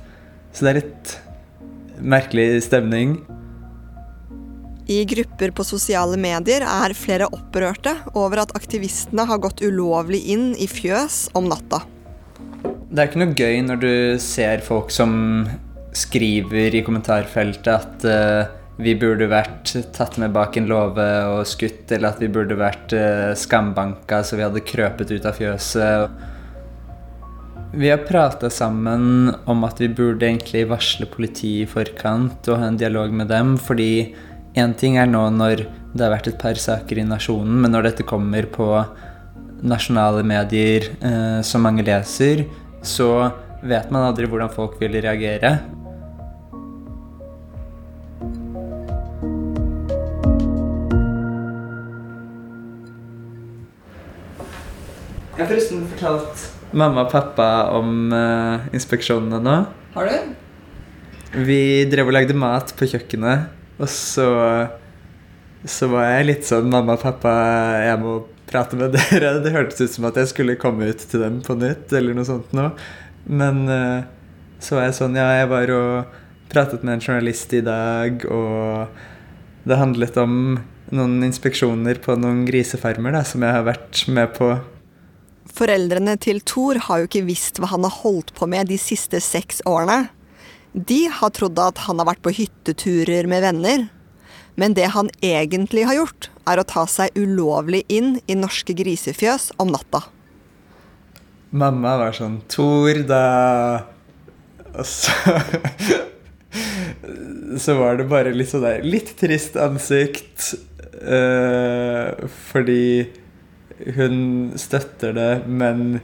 Så 0.53 0.65
det 0.65 0.71
er 0.71 0.79
litt 0.83 1.15
merkelig 2.01 2.65
stemning. 2.67 3.19
I 4.85 5.01
grupper 5.09 5.49
på 5.55 5.63
sosiale 5.65 6.17
medier 6.21 6.61
er 6.61 6.93
flere 6.93 7.25
opprørte 7.33 7.95
over 8.13 8.43
at 8.43 8.51
aktivistene 8.57 9.25
har 9.25 9.41
gått 9.41 9.63
ulovlig 9.65 10.19
inn 10.29 10.51
i 10.61 10.67
fjøs 10.69 11.31
om 11.33 11.47
natta. 11.49 11.81
Det 12.93 13.01
er 13.01 13.09
ikke 13.09 13.21
noe 13.23 13.33
gøy 13.33 13.63
når 13.65 13.79
du 13.81 13.93
ser 14.21 14.61
folk 14.65 14.93
som 14.93 15.15
skriver 15.95 16.75
i 16.77 16.83
kommentarfeltet 16.85 17.71
at 17.71 18.05
uh, 18.05 18.51
vi 18.77 18.93
burde 18.99 19.25
vært 19.31 19.73
tatt 19.95 20.19
med 20.21 20.35
bak 20.35 20.59
en 20.59 20.69
låve 20.69 21.07
og 21.31 21.47
skutt, 21.49 21.89
eller 21.89 22.11
at 22.11 22.21
vi 22.21 22.29
burde 22.29 22.57
vært 22.59 22.93
uh, 22.93 23.33
skambanka 23.33 24.21
så 24.21 24.37
vi 24.37 24.45
hadde 24.45 24.63
krøpet 24.69 25.15
ut 25.15 25.25
av 25.25 25.39
fjøset. 25.39 26.23
Vi 27.75 27.89
har 27.89 28.05
prata 28.05 28.51
sammen 28.53 29.33
om 29.49 29.65
at 29.65 29.81
vi 29.81 29.89
burde 29.89 30.29
egentlig 30.29 30.67
varsle 30.69 31.09
politiet 31.09 31.65
i 31.65 31.71
forkant 31.73 32.47
og 32.51 32.61
ha 32.61 32.69
en 32.69 32.77
dialog 32.79 33.09
med 33.11 33.33
dem, 33.33 33.57
fordi 33.57 34.13
én 34.55 34.73
ting 34.79 34.95
er 34.95 35.07
nå 35.09 35.21
når 35.35 35.65
det 35.95 36.03
har 36.03 36.13
vært 36.13 36.29
et 36.31 36.39
par 36.39 36.55
saker 36.59 37.01
i 37.01 37.07
Nasjonen, 37.07 37.57
men 37.63 37.73
når 37.75 37.89
dette 37.89 38.05
kommer 38.07 38.47
på 38.51 38.67
nasjonale 39.65 40.23
medier 40.27 40.87
eh, 40.99 41.39
som 41.43 41.63
mange 41.65 41.83
leser, 41.83 42.45
så 42.85 43.31
vet 43.65 43.91
man 43.91 44.05
aldri 44.07 44.29
hvordan 44.29 44.51
folk 44.53 44.77
vil 44.79 44.95
reagere. 45.03 45.57
Jeg 55.35 55.43
har 55.43 55.51
forresten 55.51 55.83
fortalt 55.91 56.45
mamma 56.75 57.03
og 57.03 57.11
pappa 57.11 57.49
om 57.75 58.07
eh, 58.15 58.71
inspeksjonene 58.75 59.41
nå. 59.43 59.57
Har 59.97 60.11
du? 60.11 60.33
Vi 61.43 61.83
drev 61.91 62.07
og 62.07 62.15
lagde 62.15 62.35
mat 62.39 62.71
på 62.79 62.87
kjøkkenet, 62.87 63.51
og 63.79 63.89
så 63.91 64.29
så 65.65 65.87
var 65.89 66.05
jeg 66.05 66.27
litt 66.27 66.45
sånn 66.47 66.69
Mamma 66.69 66.93
og 66.97 67.01
pappa, 67.01 67.31
jeg 67.81 67.97
må 68.01 68.19
prate 68.49 68.77
med 68.77 68.93
dere. 68.97 69.39
Det 69.43 69.53
hørtes 69.55 69.81
ut 69.81 69.95
som 69.97 70.07
at 70.09 70.19
jeg 70.21 70.31
skulle 70.31 70.59
komme 70.61 70.91
ut 70.91 71.07
til 71.09 71.23
dem 71.25 71.41
på 71.45 71.57
nytt, 71.57 71.89
eller 71.95 72.17
noe 72.17 72.27
sånt 72.27 72.53
noe. 72.55 72.71
Men 73.25 73.65
eh, 73.71 74.05
så 74.61 74.77
var 74.77 74.87
jeg 74.87 74.99
sånn 74.99 75.17
Ja, 75.17 75.31
jeg 75.39 75.49
var 75.51 75.73
og 75.73 76.21
pratet 76.51 76.85
med 76.85 76.99
en 76.99 77.03
journalist 77.03 77.53
i 77.57 77.63
dag, 77.65 78.21
og 78.29 79.65
det 79.65 79.81
handlet 79.81 80.17
om 80.21 80.59
noen 80.93 81.17
inspeksjoner 81.25 81.97
på 82.03 82.13
noen 82.21 82.43
grisefarmer 82.45 83.15
da, 83.17 83.23
som 83.25 83.41
jeg 83.41 83.57
har 83.57 83.65
vært 83.65 84.03
med 84.13 84.35
på. 84.37 84.51
Foreldrene 85.55 86.13
til 86.21 86.43
Thor 86.45 86.77
har 86.85 87.01
jo 87.01 87.09
ikke 87.09 87.25
visst 87.25 87.57
hva 87.61 87.71
han 87.73 87.85
har 87.87 87.97
holdt 88.03 88.35
på 88.37 88.47
med 88.49 88.69
de 88.69 88.77
siste 88.81 89.21
seks 89.23 89.63
årene. 89.65 90.05
De 90.75 91.05
har 91.07 91.31
trodd 91.31 91.59
at 91.63 91.77
han 91.85 92.01
har 92.01 92.09
vært 92.09 92.23
på 92.25 92.33
hytteturer 92.35 93.29
med 93.31 93.45
venner. 93.45 93.87
Men 94.59 94.75
det 94.75 94.89
han 94.91 95.07
egentlig 95.23 95.85
har 95.87 95.95
gjort, 95.95 96.29
er 96.47 96.59
å 96.59 96.67
ta 96.67 96.83
seg 96.87 97.15
ulovlig 97.15 97.83
inn 97.91 98.19
i 98.27 98.35
norske 98.35 98.75
grisefjøs 98.75 99.53
om 99.59 99.71
natta. 99.71 100.01
Mamma 101.55 101.95
var 102.01 102.11
sånn 102.15 102.41
Tor, 102.51 102.99
da 103.07 103.23
så 107.63 107.73
var 107.79 107.95
det 107.95 108.09
bare 108.11 108.33
litt 108.35 108.49
sånn 108.51 108.65
der 108.65 108.83
Litt 108.83 109.13
trist 109.21 109.55
ansikt. 109.55 110.55
eh, 110.99 112.11
fordi 112.49 113.07
hun 113.95 114.51
støtter 114.59 115.15
det, 115.15 115.31
men 115.47 116.01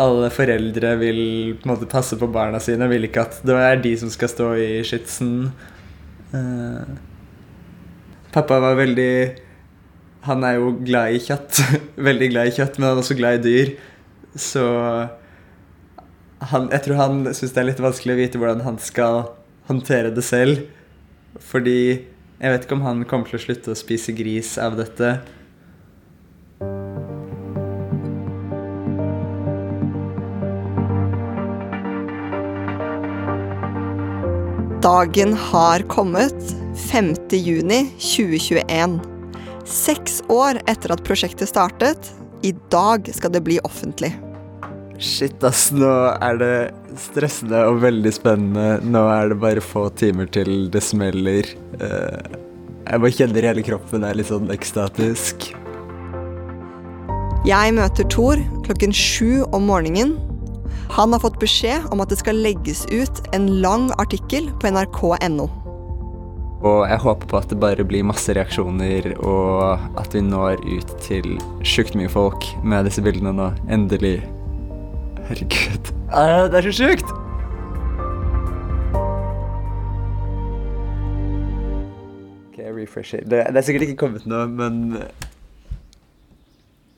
alle 0.00 0.30
foreldre 0.32 0.94
vil 1.00 1.20
på 1.60 1.68
en 1.68 1.74
måte 1.74 1.88
passe 1.90 2.16
på 2.18 2.28
barna 2.32 2.60
sine. 2.62 2.88
Vil 2.90 3.06
ikke 3.08 3.26
at 3.26 3.38
det 3.46 3.56
er 3.56 3.80
de 3.84 3.92
som 4.00 4.10
skal 4.12 4.32
stå 4.32 4.48
i 4.60 4.70
skytsen. 4.86 5.50
Uh, 6.30 6.98
pappa 8.30 8.60
var 8.62 8.76
veldig 8.78 9.12
Han 10.28 10.44
er 10.44 10.58
jo 10.58 10.74
glad 10.84 11.16
i 11.16 11.22
kjøtt. 11.24 11.62
veldig 12.08 12.28
glad 12.32 12.50
i 12.50 12.56
kjøtt, 12.58 12.78
men 12.78 12.90
han 12.90 12.98
er 12.98 13.04
også 13.04 13.18
glad 13.18 13.40
i 13.40 13.44
dyr. 13.46 13.72
Så 14.36 14.64
han, 16.50 16.68
jeg 16.72 16.84
tror 16.84 17.00
han 17.00 17.22
syns 17.34 17.54
det 17.54 17.62
er 17.62 17.68
litt 17.70 17.82
vanskelig 17.82 18.14
å 18.14 18.20
vite 18.20 18.40
hvordan 18.40 18.64
han 18.64 18.78
skal 18.80 19.24
håndtere 19.68 20.12
det 20.14 20.24
selv. 20.26 20.64
Fordi 21.40 21.80
jeg 22.40 22.52
vet 22.52 22.64
ikke 22.64 22.76
om 22.78 22.86
han 22.86 23.04
kommer 23.08 23.28
til 23.28 23.40
å 23.40 23.42
slutte 23.42 23.74
å 23.74 23.78
spise 23.78 24.14
gris 24.16 24.54
av 24.60 24.78
dette. 24.78 25.18
Dagen 34.82 35.34
har 35.34 35.80
kommet. 35.80 36.56
5. 36.90 37.14
juni 37.30 37.90
2021. 38.00 39.00
Seks 39.68 40.22
år 40.32 40.56
etter 40.70 40.94
at 40.94 41.02
prosjektet 41.04 41.50
startet. 41.50 42.08
I 42.40 42.54
dag 42.72 43.10
skal 43.12 43.34
det 43.34 43.42
bli 43.44 43.58
offentlig. 43.68 44.14
Shit, 44.96 45.36
ass. 45.44 45.66
Nå 45.76 45.90
er 46.16 46.40
det 46.40 46.54
stressende 47.00 47.60
og 47.68 47.82
veldig 47.84 48.12
spennende. 48.16 48.78
Nå 48.80 49.04
er 49.12 49.34
det 49.34 49.38
bare 49.42 49.64
få 49.64 49.90
timer 50.00 50.32
til 50.32 50.70
det 50.72 50.82
smeller. 50.84 51.52
Eh, 51.76 52.38
Jeg 52.90 53.00
bare 53.04 53.12
kjenner 53.12 53.50
hele 53.50 53.62
kroppen 53.62 54.02
er 54.08 54.16
litt 54.16 54.32
sånn 54.32 54.48
ekstatisk. 54.50 55.50
Jeg 57.44 57.76
møter 57.76 58.08
Thor 58.08 58.40
klokken 58.64 58.96
sju 58.96 59.44
om 59.52 59.68
morgenen. 59.68 60.16
Han 60.90 61.12
har 61.12 61.20
fått 61.22 61.38
beskjed 61.38 61.84
om 61.94 62.00
at 62.02 62.10
det 62.10 62.18
skal 62.18 62.40
legges 62.42 62.82
ut 62.90 63.20
en 63.36 63.46
lang 63.62 63.90
artikkel 64.02 64.48
på 64.58 64.72
nrk.no. 64.74 65.46
Og 66.66 66.80
jeg 66.90 66.98
håper 67.04 67.30
på 67.30 67.38
at 67.38 67.52
det 67.52 67.60
bare 67.62 67.86
blir 67.86 68.04
masse 68.04 68.34
reaksjoner, 68.36 69.12
og 69.22 69.78
at 70.00 70.16
vi 70.16 70.20
når 70.26 70.58
ut 70.66 70.90
til 71.00 71.38
sjukt 71.62 71.94
mye 71.96 72.10
folk 72.10 72.44
med 72.66 72.90
disse 72.90 73.04
bildene 73.06 73.32
nå. 73.38 73.48
Endelig. 73.70 74.18
Herregud. 75.30 75.94
Ah, 76.10 76.50
det 76.50 76.58
er 76.58 76.68
så 76.68 76.74
sjukt! 76.82 77.14
Ok, 82.50 82.60
jeg 82.60 82.76
refresher. 82.82 83.22
Det, 83.24 83.46
det 83.46 83.62
er 83.62 83.68
sikkert 83.70 83.86
ikke 83.86 84.00
kommet 84.08 84.26
noe, 84.28 84.50
men 84.50 84.98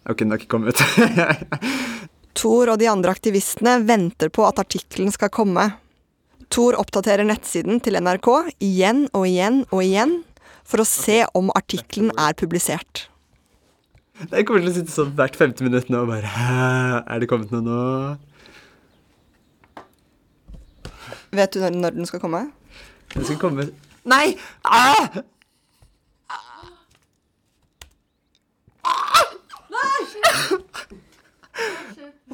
Ok, 0.09 0.25
den 0.25 0.33
har 0.33 0.41
ikke 0.41 0.57
kommet. 0.57 0.81
Thor 2.39 2.73
og 2.73 2.81
de 2.81 2.89
andre 2.91 3.13
aktivistene 3.13 3.79
venter 3.87 4.31
på 4.33 4.45
at 4.47 4.61
artikkelen 4.63 5.13
skal 5.15 5.33
komme. 5.33 5.69
Thor 6.53 6.77
oppdaterer 6.81 7.25
nettsiden 7.29 7.81
til 7.85 7.97
NRK 8.01 8.29
igjen 8.65 9.07
og 9.13 9.27
igjen 9.29 9.63
og 9.71 9.81
igjen 9.85 10.19
for 10.69 10.83
å 10.83 10.89
se 10.89 11.23
om 11.39 11.51
artikkelen 11.57 12.13
er 12.21 12.37
publisert. 12.39 13.07
Jeg 14.23 14.47
kommer 14.47 14.63
til 14.63 14.71
å 14.71 14.75
sitte 14.77 14.93
sånn 14.93 15.15
hvert 15.19 15.37
femte 15.39 15.65
minutt 15.65 15.89
nå 15.91 16.05
og 16.05 16.11
bare 16.13 16.29
Hæ, 16.29 17.01
er 17.11 17.23
det 17.23 17.29
kommet 17.31 17.51
noe 17.51 17.65
nå? 17.65 17.79
Vet 21.33 21.55
du 21.57 21.63
når, 21.65 21.79
når 21.81 21.97
den 21.97 22.09
skal 22.09 22.21
komme? 22.23 22.45
Den 23.17 23.27
skal 23.27 23.41
komme 23.41 23.67
Nei! 24.09 24.37
Ah! 24.69 25.23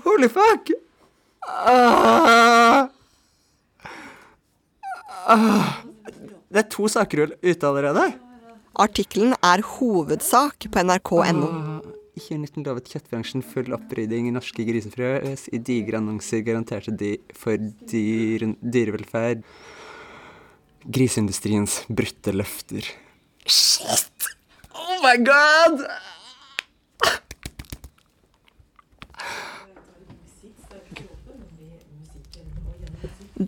Holy 0.04 0.28
fuck! 0.28 0.70
Ah! 1.48 2.88
Ah! 5.26 5.82
Det 6.48 6.62
er 6.62 6.68
to 6.72 6.88
saker 6.88 7.34
ute 7.42 7.68
allerede. 7.68 8.06
Artikkelen 8.78 9.34
er 9.44 9.64
hovedsak 9.76 10.68
på 10.72 10.84
nrk.no. 10.84 11.48
I 12.18 12.20
2019 12.22 12.64
lovet 12.66 12.88
kjøttbransjen 12.90 13.44
full 13.46 13.74
opprydding 13.76 14.28
i 14.28 14.34
norske 14.34 14.64
grisefrøs. 14.66 15.48
I 15.54 15.60
digre 15.62 16.00
annonser 16.00 16.42
garanterte 16.46 16.94
de 16.94 17.16
for 17.36 17.58
dyr, 17.90 18.48
dyrevelferd. 18.62 19.44
Griseindustriens 20.88 21.82
brutte 21.90 22.34
løfter. 22.34 22.86
Shit! 23.46 24.32
Oh 24.74 24.98
my 25.04 25.16
god! 25.26 25.84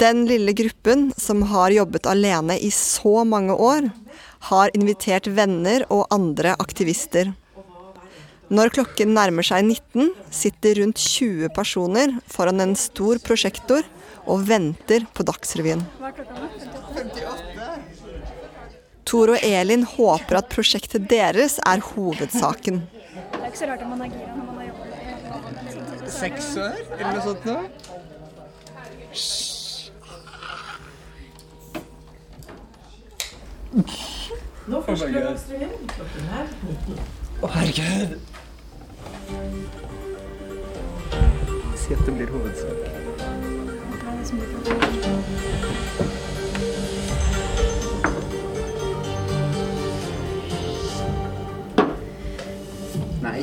Den 0.00 0.24
lille 0.24 0.52
gruppen 0.56 1.10
som 1.16 1.42
har 1.50 1.70
jobbet 1.74 2.06
alene 2.08 2.56
i 2.58 2.70
så 2.72 3.20
mange 3.28 3.52
år, 3.52 3.90
har 4.48 4.70
invitert 4.72 5.26
venner 5.28 5.84
og 5.92 6.06
andre 6.14 6.54
aktivister. 6.62 7.34
Når 8.50 8.72
klokken 8.74 9.12
nærmer 9.14 9.44
seg 9.46 9.66
19, 9.68 10.08
sitter 10.32 10.80
rundt 10.80 10.98
20 11.04 11.52
personer 11.54 12.16
foran 12.32 12.64
en 12.64 12.72
stor 12.80 13.20
prosjektor 13.22 13.84
og 14.24 14.48
venter 14.48 15.04
på 15.12 15.26
Dagsrevyen. 15.28 15.84
Tor 19.04 19.34
og 19.36 19.44
Elin 19.44 19.84
håper 19.84 20.40
at 20.40 20.50
prosjektet 20.50 21.08
deres 21.12 21.60
er 21.66 21.84
hovedsaken. 21.92 22.82
Det 22.88 23.38
er 23.38 23.48
ikke 23.52 23.62
så 23.62 23.70
rart 23.70 23.84
at 23.84 23.90
man 23.92 24.02
er 24.06 24.12
gira 24.16 24.32
når 24.34 24.44
man 24.48 24.56
har 24.58 24.66
jobbet 24.72 26.10
Seks 26.10 26.54
år, 26.58 26.76
eller 26.96 27.12
noe 27.14 27.22
sånt 27.28 27.44
noe? 27.46 27.62
Nå 33.70 34.82
først 34.82 35.02
på 35.02 35.20
Dagsrevyen. 35.20 35.90
Klokken 35.94 36.24
er 36.34 36.46
Å, 37.40 37.50
herregud! 37.54 38.16
Si 41.78 41.94
at 41.94 42.02
det 42.06 42.14
blir 42.16 42.32
hovedsak. 42.34 42.76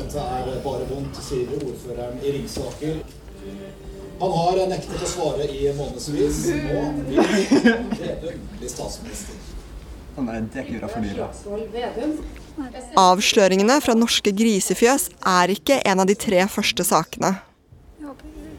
Dette 0.08 0.22
er 0.24 0.62
bare 0.64 0.86
vondt, 0.88 1.18
sier 1.24 1.50
ordføreren 1.56 2.20
i 2.24 2.30
Ringsaker. 2.36 3.00
Han 4.20 4.32
har 4.36 4.64
nektet 4.70 5.04
å 5.04 5.08
svare 5.08 5.48
i 5.52 5.68
månedsvis. 5.76 6.46
Nå 6.68 6.80
vil 7.10 7.20
Vedum 8.00 8.48
bli 8.58 8.68
statsminister. 8.72 9.57
Å 10.18 10.22
nei, 10.26 10.38
det 10.50 10.64
er 10.64 10.70
ikke 10.72 10.88
for 10.90 11.04
dyra. 11.06 11.26
Avsløringene 12.98 13.76
fra 13.84 13.94
norske 13.94 14.32
grisefjøs 14.34 15.04
er 15.30 15.52
ikke 15.54 15.78
en 15.86 16.02
av 16.02 16.08
de 16.10 16.16
tre 16.18 16.40
første 16.50 16.86
sakene. 16.86 17.36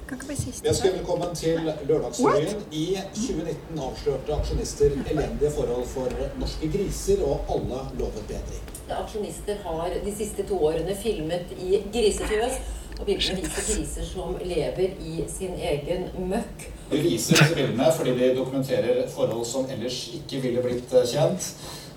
Ønsker 0.09 0.93
velkommen 0.95 1.35
til 1.35 1.67
Lørdagsrevyen. 1.89 2.63
I 2.71 2.85
2019 3.11 3.81
avslørte 3.89 4.37
aksjonister 4.37 4.95
elendige 5.03 5.51
forhold 5.57 5.85
for 5.91 6.15
norske 6.39 6.71
griser, 6.71 7.23
og 7.27 7.51
alle 7.55 7.83
lovet 7.99 8.25
bedring. 8.31 8.63
Aksjonister 8.89 9.59
har 9.65 9.99
de 10.05 10.15
siste 10.15 10.47
to 10.49 10.57
årene 10.69 10.95
filmet 10.97 11.51
i 11.59 11.83
grisefjøs 11.91 12.55
og 12.99 13.05
bildene 13.07 13.39
viser 13.39 13.67
griser 13.67 14.05
som 14.05 14.35
lever 14.43 14.95
i 14.99 15.23
sin 15.31 15.55
egen 15.55 16.07
møkk 16.29 16.65
Vi 16.91 17.01
viser 17.05 17.37
disse 17.39 17.55
bildene 17.55 17.91
fordi 17.95 18.15
de 18.17 18.31
dokumenterer 18.35 19.03
forhold 19.13 19.45
som 19.47 19.67
ellers 19.71 19.99
ikke 20.17 20.41
ville 20.43 20.63
blitt 20.63 20.93
eh, 20.93 21.05
kjent. 21.07 21.51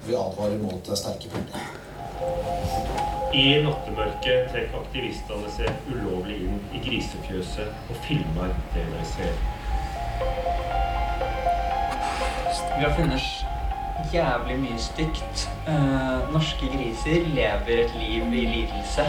Vi 0.07 0.15
advarer 0.15 0.59
mot 0.63 0.89
eh, 0.89 0.99
sterke 0.99 1.33
bilder. 1.33 1.71
I 3.35 3.47
nattemørket 3.65 4.51
trekker 4.53 4.83
aktivistene 4.83 5.55
seg 5.57 5.89
ulovlig 5.91 6.37
inn 6.45 6.61
i 6.77 6.83
grisefjøset 6.85 7.89
og 7.91 8.03
filmer 8.07 8.53
det 8.75 8.85
de 8.93 9.07
ser. 9.15 9.35
Vi 12.77 12.85
har 12.85 12.95
funnet 12.99 14.13
jævlig 14.13 14.61
mye 14.67 14.79
stygt. 14.79 15.49
Eh, 15.67 16.33
norske 16.37 16.69
griser 16.77 17.29
lever 17.35 17.87
et 17.87 18.01
liv 18.05 18.35
i 18.43 18.47
lidelse. 18.55 19.09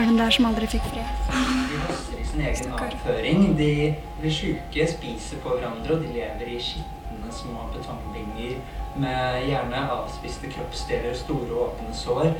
Var 0.00 0.06
den 0.06 0.16
der 0.16 0.30
som 0.32 0.46
aldri 0.48 0.66
fikk 0.72 0.86
fred. 0.88 1.08
De 1.28 1.80
høster 1.84 2.20
i 2.20 2.24
sin 2.24 2.40
egen 2.40 2.70
avføring. 2.72 3.42
De 3.58 3.72
blir 4.20 4.32
sjuke, 4.32 4.86
spiser 4.88 5.42
på 5.44 5.52
hverandre, 5.58 5.96
og 5.96 6.06
de 6.06 6.12
lever 6.14 6.54
i 6.54 6.60
skitne 6.64 7.34
små 7.36 7.66
betongbinger 7.74 8.54
med 9.02 9.44
gjerne 9.50 9.82
avspiste 9.98 10.48
kroppsdeler, 10.54 11.12
store 11.20 11.60
åpne 11.66 11.92
sår. 12.00 12.32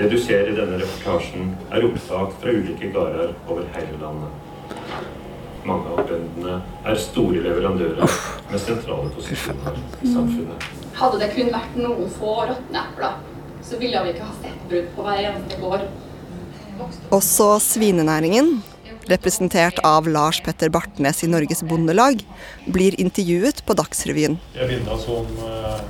Det 0.00 0.10
du 0.10 0.18
ser 0.18 0.50
i 0.50 0.58
denne 0.58 0.82
reportasjen, 0.82 1.54
er 1.70 1.86
opptak 1.86 2.34
fra 2.42 2.58
ulike 2.58 2.90
gårder 2.94 3.32
over 3.46 3.70
hele 3.78 4.02
landet. 4.02 4.74
Mange 5.68 5.94
av 5.94 6.04
bøndene 6.10 6.58
er 6.86 7.02
store 7.06 7.46
leverandører 7.46 8.20
med 8.50 8.66
sentrale 8.66 9.14
posisjoner 9.14 9.78
i 10.02 10.10
samfunnet. 10.10 10.70
Hadde 10.98 11.22
det 11.22 11.34
kun 11.38 11.50
vært 11.54 11.82
noen 11.86 12.14
få 12.18 12.38
råtne 12.50 12.86
epler, 12.88 13.18
så 13.68 13.78
ville 13.80 14.00
vi 14.04 14.14
ikke 14.14 14.26
ha 14.26 14.34
fettbrudd 14.42 14.90
på 14.96 15.04
hver 15.04 15.22
eneste 15.28 15.60
gård. 15.60 15.86
Også 17.12 17.48
svinenæringen, 17.62 18.60
representert 19.10 19.80
av 19.86 20.08
Lars 20.08 20.40
Petter 20.44 20.70
Bartnes 20.72 21.22
i 21.24 21.30
Norges 21.30 21.64
Bondelag, 21.68 22.22
blir 22.72 22.96
intervjuet 23.00 23.64
på 23.66 23.76
Dagsrevyen. 23.78 24.38
Det 24.54 24.68
bilder 24.70 25.00
som 25.02 25.28
eh, 25.48 25.80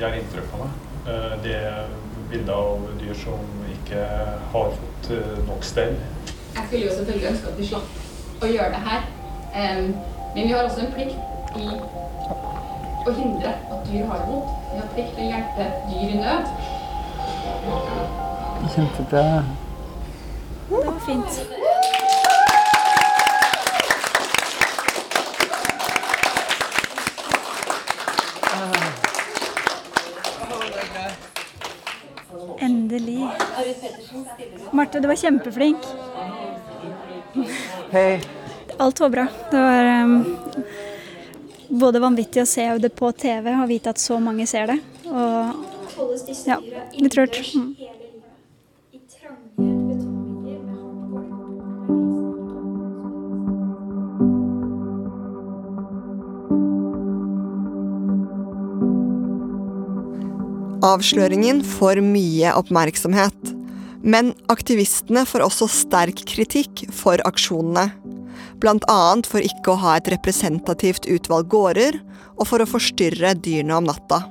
gjør 0.00 0.20
inntrykk 0.20 0.50
på 0.52 0.62
meg, 0.62 0.78
eh, 1.06 1.36
det 1.44 1.56
er 1.58 1.92
bilder 2.30 2.56
av 2.56 2.88
dyr 3.00 3.16
som 3.24 3.64
ikke 3.74 4.04
har 4.54 4.76
fått 4.78 5.12
eh, 5.16 5.38
nok 5.48 5.66
stell. 5.66 5.96
Jeg 6.54 6.66
skulle 6.66 6.84
jo 6.86 6.98
selvfølgelig 6.98 7.32
ønske 7.34 7.52
at 7.52 7.58
vi 7.60 7.70
slapp 7.72 8.44
å 8.44 8.48
gjøre 8.48 8.72
det 8.72 8.84
her, 8.86 9.08
men 9.52 10.46
vi 10.46 10.52
har 10.52 10.64
også 10.64 10.86
en 10.86 10.92
plikt 10.94 11.56
i 11.58 11.66
å 13.10 13.12
hindre 13.16 13.52
at 13.52 13.88
dyr 13.88 14.06
har 14.08 14.22
vondt. 14.28 14.52
Vi 14.70 14.78
har 14.78 14.92
plikt 14.94 15.16
til 15.16 15.26
å 15.26 15.32
hjelpe 15.34 15.66
dyr 15.90 16.14
i 16.14 16.20
nød. 16.20 16.78
Kjempebra. 18.74 19.44
Det 20.68 20.76
var 20.86 21.00
fint. 21.06 21.46
Endelig. 32.58 33.28
Marte, 34.70 35.00
du 35.00 35.08
var 35.08 35.16
kjempeflink. 35.16 35.76
Hei. 37.90 38.20
Alt 38.78 39.00
var 39.00 39.08
bra. 39.08 39.26
Det 39.50 39.56
var 39.60 39.84
um, 40.04 40.24
både 41.68 42.00
vanvittig 42.00 42.42
å 42.42 42.48
se 42.48 42.66
det 42.78 42.92
på 42.96 43.12
TV 43.12 43.52
og 43.54 43.68
vite 43.70 43.92
at 43.92 44.00
så 44.00 44.18
mange 44.22 44.46
ser 44.50 44.70
det. 44.72 44.78
Og 45.10 45.69
ja, 46.46 46.60
litt 46.96 47.16
rørt. 47.18 47.40
Mm. 47.54 47.74
Avsløringen 60.80 61.60
får 61.76 62.00
mye 62.00 62.54
oppmerksomhet. 62.56 63.56
Men 64.00 64.32
aktivistene 64.48 65.26
får 65.28 65.44
også 65.44 65.68
sterk 65.68 66.22
kritikk 66.28 66.86
for 66.94 67.20
aksjonene. 67.28 67.90
Bl.a. 68.60 69.00
for 69.28 69.44
ikke 69.44 69.74
å 69.74 69.80
ha 69.82 69.96
et 69.98 70.08
representativt 70.12 71.08
utvalg 71.08 71.50
gårder, 71.52 72.00
og 72.40 72.48
for 72.48 72.64
å 72.64 72.68
forstyrre 72.68 73.34
dyrene 73.36 73.76
om 73.76 73.88
natta. 73.90 74.22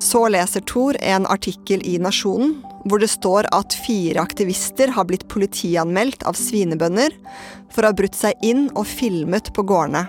Så 0.00 0.28
leser 0.32 0.60
Thor 0.64 0.96
en 1.00 1.26
artikkel 1.28 1.82
i 1.84 1.98
Nasjonen 2.00 2.56
hvor 2.88 3.02
det 3.02 3.10
står 3.12 3.48
at 3.52 3.74
fire 3.84 4.22
aktivister 4.22 4.88
har 4.96 5.04
blitt 5.04 5.26
politianmeldt 5.28 6.24
av 6.24 6.38
svinebønder 6.40 7.12
for 7.68 7.84
å 7.84 7.90
ha 7.90 7.96
brutt 7.96 8.16
seg 8.16 8.40
inn 8.40 8.70
og 8.72 8.88
filmet 8.88 9.52
på 9.52 9.66
gårdene. 9.68 10.06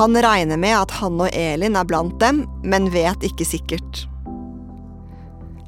Han 0.00 0.16
regner 0.16 0.58
med 0.58 0.74
at 0.78 0.96
han 0.98 1.20
og 1.20 1.36
Elin 1.36 1.76
er 1.76 1.86
blant 1.86 2.16
dem, 2.18 2.42
men 2.64 2.88
vet 2.90 3.28
ikke 3.28 3.46
sikkert. 3.46 4.06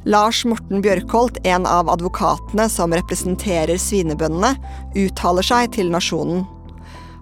Lars 0.06 0.44
Morten 0.48 0.82
Bjørkholt, 0.82 1.38
en 1.46 1.66
av 1.66 1.90
advokatene 1.92 2.68
som 2.72 2.94
representerer 2.94 3.78
svinebøndene, 3.78 4.54
uttaler 4.96 5.46
seg 5.46 5.72
til 5.76 5.92
Nasjonen. 5.92 6.44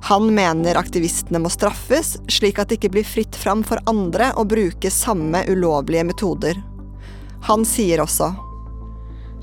Han 0.04 0.34
mener 0.34 0.76
aktivistene 0.76 1.40
må 1.40 1.48
straffes, 1.48 2.18
slik 2.28 2.58
at 2.60 2.68
det 2.68 2.76
ikke 2.76 2.90
blir 2.98 3.06
fritt 3.08 3.36
fram 3.40 3.62
for 3.64 3.80
andre 3.88 4.34
å 4.36 4.44
bruke 4.44 4.90
samme 4.92 5.40
ulovlige 5.48 6.04
metoder. 6.04 6.60
Han 7.48 7.64
sier 7.68 8.02
også 8.04 8.34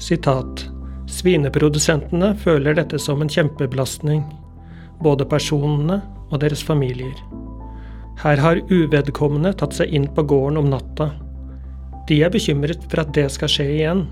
Sitat. 0.02 0.68
Svineprodusentene 1.10 2.32
føler 2.42 2.78
dette 2.78 2.98
som 3.02 3.22
en 3.22 3.30
kjempebelastning. 3.30 4.22
Både 5.02 5.26
personene 5.30 6.00
og 6.30 6.40
deres 6.42 6.64
familier. 6.66 7.18
Her 8.22 8.42
har 8.42 8.62
uvedkommende 8.70 9.54
tatt 9.58 9.78
seg 9.78 9.94
inn 9.94 10.08
på 10.14 10.26
gården 10.30 10.62
om 10.62 10.72
natta. 10.74 11.12
De 12.10 12.22
er 12.22 12.34
bekymret 12.34 12.86
for 12.88 13.02
at 13.02 13.14
det 13.18 13.28
skal 13.34 13.50
skje 13.50 13.70
igjen. 13.80 14.08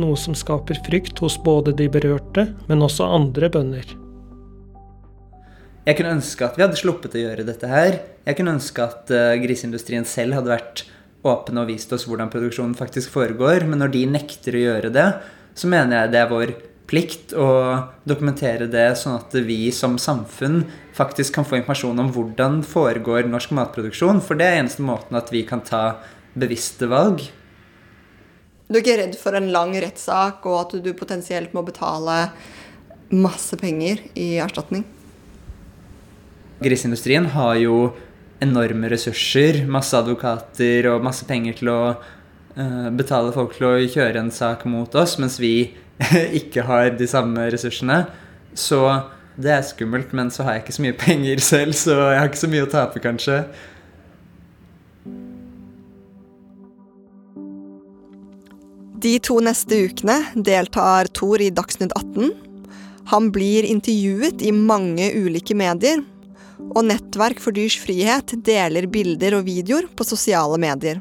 Noe 0.00 0.16
som 0.20 0.36
skaper 0.36 0.80
frykt 0.86 1.24
hos 1.24 1.40
både 1.40 1.72
de 1.76 1.88
berørte, 1.92 2.50
men 2.68 2.84
også 2.84 3.08
andre 3.16 3.52
bønder. 3.52 4.03
Jeg 5.84 5.98
kunne 5.98 6.14
ønske 6.16 6.46
at 6.46 6.56
vi 6.56 6.64
hadde 6.64 6.80
sluppet 6.80 7.14
å 7.18 7.22
gjøre 7.26 7.44
dette 7.44 7.68
her. 7.68 7.98
Jeg 8.24 8.38
kunne 8.38 8.54
ønske 8.56 8.84
at 8.84 9.10
uh, 9.12 9.34
griseindustrien 9.42 10.06
selv 10.08 10.38
hadde 10.38 10.54
vært 10.54 10.84
åpne 11.24 11.60
og 11.60 11.68
vist 11.68 11.92
oss 11.92 12.06
hvordan 12.08 12.30
produksjonen 12.32 12.76
faktisk 12.78 13.12
foregår. 13.12 13.66
Men 13.68 13.82
når 13.84 13.92
de 13.92 14.04
nekter 14.14 14.56
å 14.56 14.62
gjøre 14.62 14.92
det, 14.94 15.08
så 15.52 15.68
mener 15.68 15.98
jeg 15.98 16.14
det 16.14 16.22
er 16.22 16.32
vår 16.32 16.54
plikt 16.88 17.32
å 17.36 17.48
dokumentere 18.08 18.68
det, 18.68 18.90
sånn 19.00 19.16
at 19.16 19.36
vi 19.44 19.68
som 19.72 19.96
samfunn 20.00 20.62
faktisk 20.96 21.36
kan 21.36 21.46
få 21.48 21.58
informasjon 21.60 22.00
om 22.00 22.10
hvordan 22.16 22.58
foregår 22.68 23.28
norsk 23.28 23.54
matproduksjon. 23.56 24.24
For 24.24 24.40
det 24.40 24.48
er 24.48 24.60
eneste 24.62 24.84
måten 24.84 25.20
at 25.20 25.32
vi 25.32 25.44
kan 25.48 25.64
ta 25.64 25.84
bevisste 26.32 26.88
valg. 26.88 27.24
Du 28.68 28.78
er 28.78 28.80
ikke 28.80 28.98
redd 29.02 29.16
for 29.20 29.36
en 29.36 29.52
lang 29.52 29.76
rettssak 29.76 30.44
og 30.48 30.60
at 30.62 30.76
du 30.84 30.92
potensielt 30.96 31.52
må 31.52 31.60
betale 31.66 32.28
masse 33.12 33.56
penger 33.60 34.00
i 34.16 34.34
erstatning? 34.40 34.86
Griseindustrien 36.64 37.28
har 37.34 37.56
jo 37.60 37.78
enorme 38.44 38.88
ressurser, 38.92 39.62
masse 39.70 39.96
advokater 39.96 40.88
og 40.90 41.04
masse 41.04 41.26
penger 41.28 41.58
til 41.60 41.70
å 41.72 41.80
uh, 41.94 42.88
betale 42.96 43.32
folk 43.34 43.56
til 43.56 43.68
å 43.68 43.74
kjøre 43.80 44.20
en 44.20 44.32
sak 44.34 44.64
mot 44.68 44.94
oss, 44.98 45.18
mens 45.22 45.38
vi 45.42 45.74
ikke 46.40 46.66
har 46.68 46.94
de 46.98 47.08
samme 47.10 47.48
ressursene. 47.54 48.04
Så 48.54 48.80
det 49.36 49.50
er 49.50 49.66
skummelt, 49.66 50.12
men 50.14 50.30
så 50.30 50.46
har 50.46 50.58
jeg 50.58 50.64
ikke 50.64 50.76
så 50.78 50.86
mye 50.86 50.98
penger 51.04 51.44
selv, 51.52 51.78
så 51.78 51.98
jeg 52.00 52.20
har 52.22 52.32
ikke 52.32 52.44
så 52.44 52.52
mye 52.52 52.66
å 52.66 52.72
tape, 52.74 53.04
kanskje. 53.04 53.44
De 59.04 59.18
to 59.20 59.36
neste 59.44 59.82
ukene 59.84 60.16
deltar 60.46 61.10
Thor 61.12 61.42
i 61.44 61.50
Dagsnytt 61.52 61.92
18. 61.92 62.30
Han 63.10 63.26
blir 63.34 63.66
intervjuet 63.68 64.40
i 64.40 64.52
mange 64.56 65.10
ulike 65.12 65.52
medier. 65.58 66.00
Og 66.74 66.84
Nettverk 66.86 67.40
for 67.42 67.54
dyrs 67.56 67.76
frihet 67.82 68.36
deler 68.46 68.88
bilder 68.90 69.38
og 69.38 69.46
videoer 69.48 69.88
på 69.96 70.06
sosiale 70.06 70.58
medier. 70.60 71.00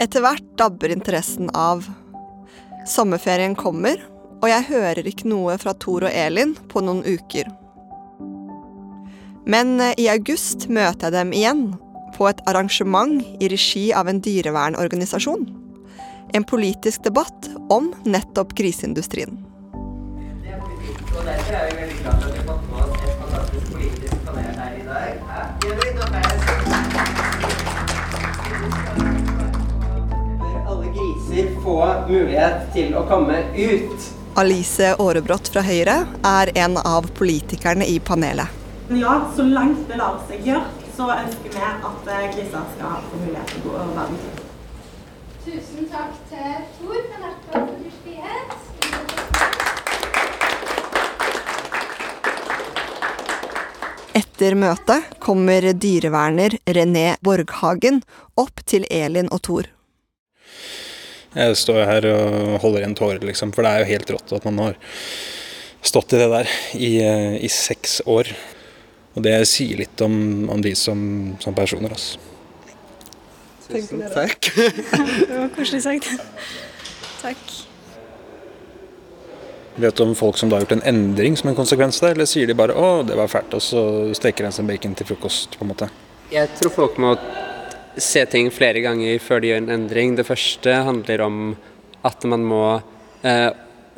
Etter 0.00 0.24
hvert 0.24 0.46
dabber 0.58 0.92
interessen 0.94 1.50
av. 1.56 1.84
Sommerferien 2.88 3.56
kommer, 3.58 4.00
og 4.40 4.48
jeg 4.48 4.68
hører 4.70 5.06
ikke 5.06 5.28
noe 5.28 5.58
fra 5.60 5.74
Thor 5.76 6.08
og 6.08 6.16
Elin 6.16 6.56
på 6.70 6.82
noen 6.84 7.04
uker. 7.04 7.50
Men 9.50 9.76
eh, 9.80 9.96
i 10.00 10.08
august 10.12 10.68
møter 10.72 11.08
jeg 11.10 11.18
dem 11.18 11.34
igjen, 11.36 11.64
på 12.16 12.26
et 12.28 12.40
arrangement 12.50 13.20
i 13.40 13.48
regi 13.48 13.90
av 13.96 14.08
en 14.10 14.20
dyrevernorganisasjon 14.20 15.48
en 16.32 16.44
politisk 16.44 17.04
debatt 17.04 17.50
om 17.68 17.94
nettopp 18.04 18.54
griseindustrien. 18.54 19.46
Derfor 20.44 21.54
er 21.54 21.70
vi 21.70 21.76
veldig 21.82 21.99
mennesker 31.40 31.62
få 31.62 31.94
mulighet 32.08 32.72
til 32.74 32.94
å 32.96 33.04
komme 33.08 33.44
ut. 33.54 34.08
Alice 34.36 34.94
Aarebrot 34.98 35.48
fra 35.52 35.62
Høyre 35.62 36.06
er 36.24 36.50
en 36.54 36.76
av 36.78 37.10
politikerne 37.16 37.84
i 37.86 37.98
panelet. 38.00 38.48
Ja, 38.90 39.30
så 39.36 39.42
langt 39.42 39.88
det 39.88 39.96
lar 39.98 40.20
seg 40.28 40.46
gjøre, 40.46 40.66
så 40.96 41.10
ønsker 41.14 41.50
vi 41.50 41.60
at 41.62 42.08
eh, 42.10 42.30
griser 42.34 42.64
skal 42.74 43.04
få 43.06 43.16
mulighet 43.22 43.46
til 43.52 43.60
å 43.60 43.64
gå 43.64 43.70
over 43.76 43.94
verden. 43.96 44.18
Tusen 45.44 45.88
takk 45.90 46.12
til 46.30 46.52
Tor 46.78 47.00
fra 47.08 47.18
nettopp 47.24 47.68
for 47.70 47.90
frihet. 48.02 48.50
Etter 54.20 54.54
møtet 54.58 55.02
kommer 55.22 55.72
dyreverner 55.72 56.58
René 56.66 57.14
Borghagen 57.22 58.02
opp 58.40 58.64
til 58.66 58.84
Elin 58.90 59.30
og 59.30 59.42
Thor. 59.46 59.70
Jeg 61.30 61.58
står 61.60 61.84
her 61.86 62.06
og 62.10 62.56
holder 62.64 62.82
igjen 62.82 62.96
tårer, 62.98 63.22
liksom, 63.22 63.52
for 63.54 63.62
det 63.62 63.70
er 63.70 63.84
jo 63.84 63.90
helt 63.92 64.10
rått 64.16 64.32
at 64.34 64.46
man 64.48 64.58
har 64.64 64.80
stått 65.86 66.16
i 66.16 66.18
det 66.18 66.30
der 66.32 66.50
i, 66.74 66.90
eh, 67.04 67.36
i 67.44 67.50
seks 67.52 68.00
år. 68.10 68.32
Og 69.14 69.22
det 69.26 69.36
sier 69.50 69.78
litt 69.78 70.02
om, 70.02 70.48
om 70.50 70.62
de 70.62 70.74
som, 70.78 71.00
som 71.42 71.54
personer, 71.54 71.94
altså. 71.94 72.18
Tusen 73.70 74.02
takk. 74.10 74.50
det 75.30 75.36
var 75.36 75.50
koselig 75.54 75.84
sagt. 75.84 76.10
Takk. 77.20 77.42
Vet 79.80 79.96
du 79.96 80.02
om 80.02 80.16
folk 80.18 80.38
som 80.38 80.50
da 80.50 80.58
har 80.58 80.66
gjort 80.66 80.80
en 80.80 80.88
endring 80.90 81.36
som 81.38 81.52
en 81.52 81.58
konsekvens 81.58 82.02
av 82.02 82.08
det, 82.08 82.16
eller 82.16 82.28
sier 82.28 82.50
de 82.50 82.58
bare 82.58 82.74
'å, 82.74 83.06
det 83.06 83.16
var 83.16 83.30
fælt', 83.30 83.54
og 83.54 83.62
så 83.62 83.82
steker 84.18 84.44
de 84.44 84.52
seg 84.52 84.66
bacon 84.66 84.98
til 84.98 85.06
frokost, 85.06 85.54
på 85.58 85.64
en 85.64 85.70
måte? 85.70 85.90
Jeg 86.34 86.50
tror 86.58 86.74
folk 86.74 86.98
må 86.98 87.14
se 87.98 88.22
ting 88.30 88.50
flere 88.54 88.82
ganger 88.84 89.18
før 89.22 89.42
de 89.42 89.50
gjør 89.50 89.64
en 89.64 89.74
endring. 89.78 90.14
Det 90.18 90.28
første 90.28 90.76
handler 90.86 91.24
om 91.26 91.40
at 92.06 92.24
man 92.28 92.44
må 92.46 92.64
eh, 93.26 93.50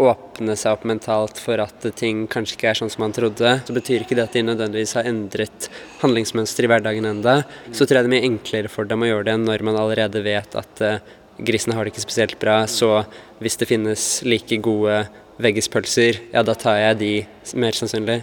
åpne 0.02 0.56
seg 0.58 0.74
opp 0.74 0.84
mentalt 0.88 1.40
for 1.40 1.60
at 1.62 1.86
ting 1.98 2.24
kanskje 2.30 2.56
ikke 2.56 2.70
er 2.72 2.80
sånn 2.80 2.92
som 2.92 3.04
man 3.04 3.14
trodde. 3.14 3.54
Så 3.66 3.76
betyr 3.76 4.04
ikke 4.04 4.18
det 4.18 4.26
at 4.26 4.36
de 4.36 4.44
nødvendigvis 4.46 4.96
har 4.98 5.08
endret 5.08 5.68
handlingsmønster 6.02 6.66
i 6.66 6.70
hverdagen 6.72 7.08
enda. 7.08 7.40
Så 7.70 7.86
tror 7.86 8.00
jeg 8.00 8.06
det 8.06 8.10
er 8.10 8.16
mye 8.16 8.30
enklere 8.30 8.72
for 8.72 8.88
dem 8.88 9.04
å 9.04 9.10
gjøre 9.10 9.28
det 9.30 9.36
når 9.44 9.66
man 9.68 9.80
allerede 9.80 10.24
vet 10.24 10.56
at 10.58 10.84
eh, 10.84 11.02
grisene 11.42 11.76
har 11.76 11.84
det 11.84 11.94
ikke 11.94 12.06
spesielt 12.06 12.38
bra. 12.42 12.62
Så 12.70 13.04
hvis 13.42 13.58
det 13.60 13.70
finnes 13.70 14.08
like 14.26 14.58
gode 14.64 15.04
veggispølser, 15.42 16.22
ja 16.34 16.44
da 16.46 16.56
tar 16.58 16.80
jeg 16.80 17.00
de 17.02 17.14
mer 17.58 17.76
sannsynlig. 17.76 18.22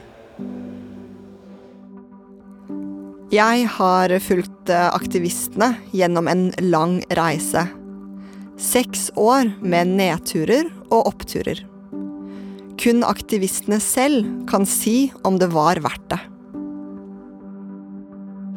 Jeg 3.30 3.68
har 3.70 4.10
fulgt 4.26 4.72
eh, 4.74 4.88
aktivistene 4.90 5.76
gjennom 5.94 6.26
en 6.32 6.48
lang 6.66 6.96
reise. 7.14 7.62
Seks 8.58 9.12
år 9.22 9.52
med 9.62 9.92
nedturer 10.00 10.66
og 10.90 11.12
oppturer. 11.12 11.62
Kun 12.82 13.06
aktivistene 13.06 13.78
selv 13.86 14.26
kan 14.50 14.66
si 14.66 15.12
om 15.22 15.38
det 15.38 15.52
var 15.54 15.78
verdt 15.86 16.10
det. 16.10 16.20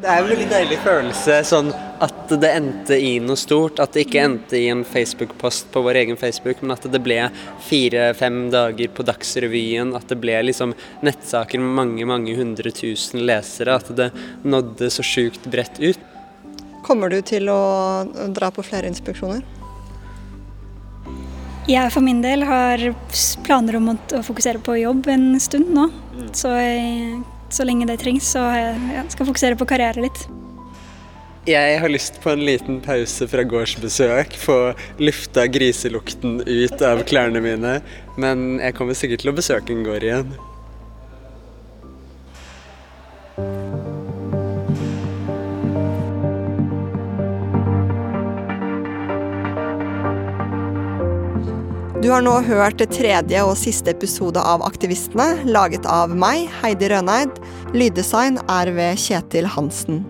Det 0.03 0.11
er 0.11 0.19
en 0.19 0.25
veldig 0.27 0.45
deilig 0.51 0.77
følelse 0.83 1.35
sånn 1.47 1.69
at 2.03 2.31
det 2.35 2.49
endte 2.51 2.97
i 2.99 3.13
noe 3.23 3.39
stort. 3.39 3.77
At 3.79 3.93
det 3.95 4.01
ikke 4.03 4.25
endte 4.27 4.57
i 4.59 4.65
en 4.67 4.81
Facebook-post 4.83 5.69
på 5.71 5.79
vår 5.85 6.01
egen 6.01 6.19
Facebook, 6.19 6.59
men 6.59 6.73
at 6.75 6.83
det 6.91 6.99
ble 7.05 7.21
fire-fem 7.63 8.49
dager 8.51 8.91
på 8.91 9.05
Dagsrevyen. 9.07 9.93
At 9.95 10.11
det 10.11 10.17
ble 10.19 10.41
liksom 10.43 10.73
nettsaker 11.07 11.63
med 11.63 11.77
mange, 11.79 12.07
mange 12.09 12.35
hundre 12.35 12.73
tusen 12.75 13.23
lesere. 13.23 13.77
At 13.79 13.93
det 13.95 14.09
nådde 14.43 14.91
så 14.91 15.05
sjukt 15.07 15.47
bredt 15.47 15.79
ut. 15.79 16.03
Kommer 16.83 17.07
du 17.07 17.21
til 17.23 17.47
å 17.47 18.03
dra 18.35 18.51
på 18.51 18.65
flere 18.67 18.91
inspeksjoner? 18.91 19.39
Jeg 21.71 21.95
for 21.95 22.03
min 22.03 22.19
del 22.19 22.43
har 22.43 22.89
planer 23.47 23.79
om 23.79 23.93
å 23.95 24.23
fokusere 24.27 24.59
på 24.59 24.81
jobb 24.81 25.07
en 25.15 25.29
stund 25.39 25.71
nå. 25.71 25.87
Så, 26.35 26.51
jeg, 26.59 27.23
så 27.53 27.65
lenge 27.67 27.87
det 27.89 27.99
trengs, 28.01 28.33
så 28.35 28.43
jeg, 28.53 28.79
jeg 28.95 29.11
skal 29.13 29.29
fokusere 29.29 29.59
på 29.59 29.69
karriere 29.69 30.07
litt. 30.07 30.25
Jeg 31.43 31.79
har 31.83 31.91
lyst 31.91 32.21
på 32.23 32.31
en 32.31 32.45
liten 32.47 32.77
pause 32.83 33.27
fra 33.27 33.43
gårdsbesøk, 33.43 34.37
få 34.39 34.57
lufta 35.03 35.43
griselukten 35.51 36.39
ut 36.47 36.85
av 36.87 37.03
klærne 37.09 37.41
mine. 37.43 37.73
Men 38.15 38.61
jeg 38.63 38.77
kommer 38.77 38.95
sikkert 38.95 39.25
til 39.25 39.33
å 39.33 39.35
besøke 39.35 39.75
en 39.75 39.83
gård 39.83 40.07
igjen. 40.07 40.31
Du 52.03 52.09
har 52.11 52.19
nå 52.19 52.33
hørt 52.43 52.81
tredje 52.91 53.41
og 53.47 53.53
siste 53.55 53.93
episode 53.93 54.41
av 54.43 54.59
Aktivistene, 54.67 55.45
laget 55.47 55.85
av 55.87 56.11
meg, 56.11 56.49
Heidi 56.59 56.89
Røneid. 56.91 57.37
Lyddesign 57.71 58.41
er 58.51 58.71
ved 58.75 58.99
Kjetil 58.99 59.47
Hansen. 59.47 60.01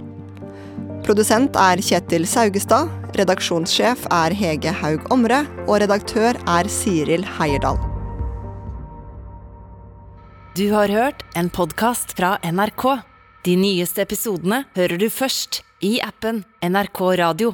Produsent 1.05 1.53
er 1.53 1.83
Kjetil 1.85 2.25
Saugestad. 2.25 2.89
Redaksjonssjef 3.13 4.07
er 4.09 4.33
Hege 4.33 4.73
Haug 4.81 5.05
Omre. 5.13 5.43
Og 5.67 5.83
redaktør 5.85 6.41
er 6.49 6.65
Siril 6.65 7.27
Heierdal. 7.37 7.77
Du 10.57 10.65
har 10.73 10.89
hørt 10.89 11.21
en 11.37 11.53
podkast 11.53 12.17
fra 12.17 12.39
NRK. 12.41 12.87
De 13.45 13.59
nyeste 13.67 14.01
episodene 14.01 14.63
hører 14.73 14.97
du 14.97 15.11
først 15.13 15.61
i 15.85 15.99
appen 16.01 16.41
NRK 16.65 17.03
Radio. 17.21 17.53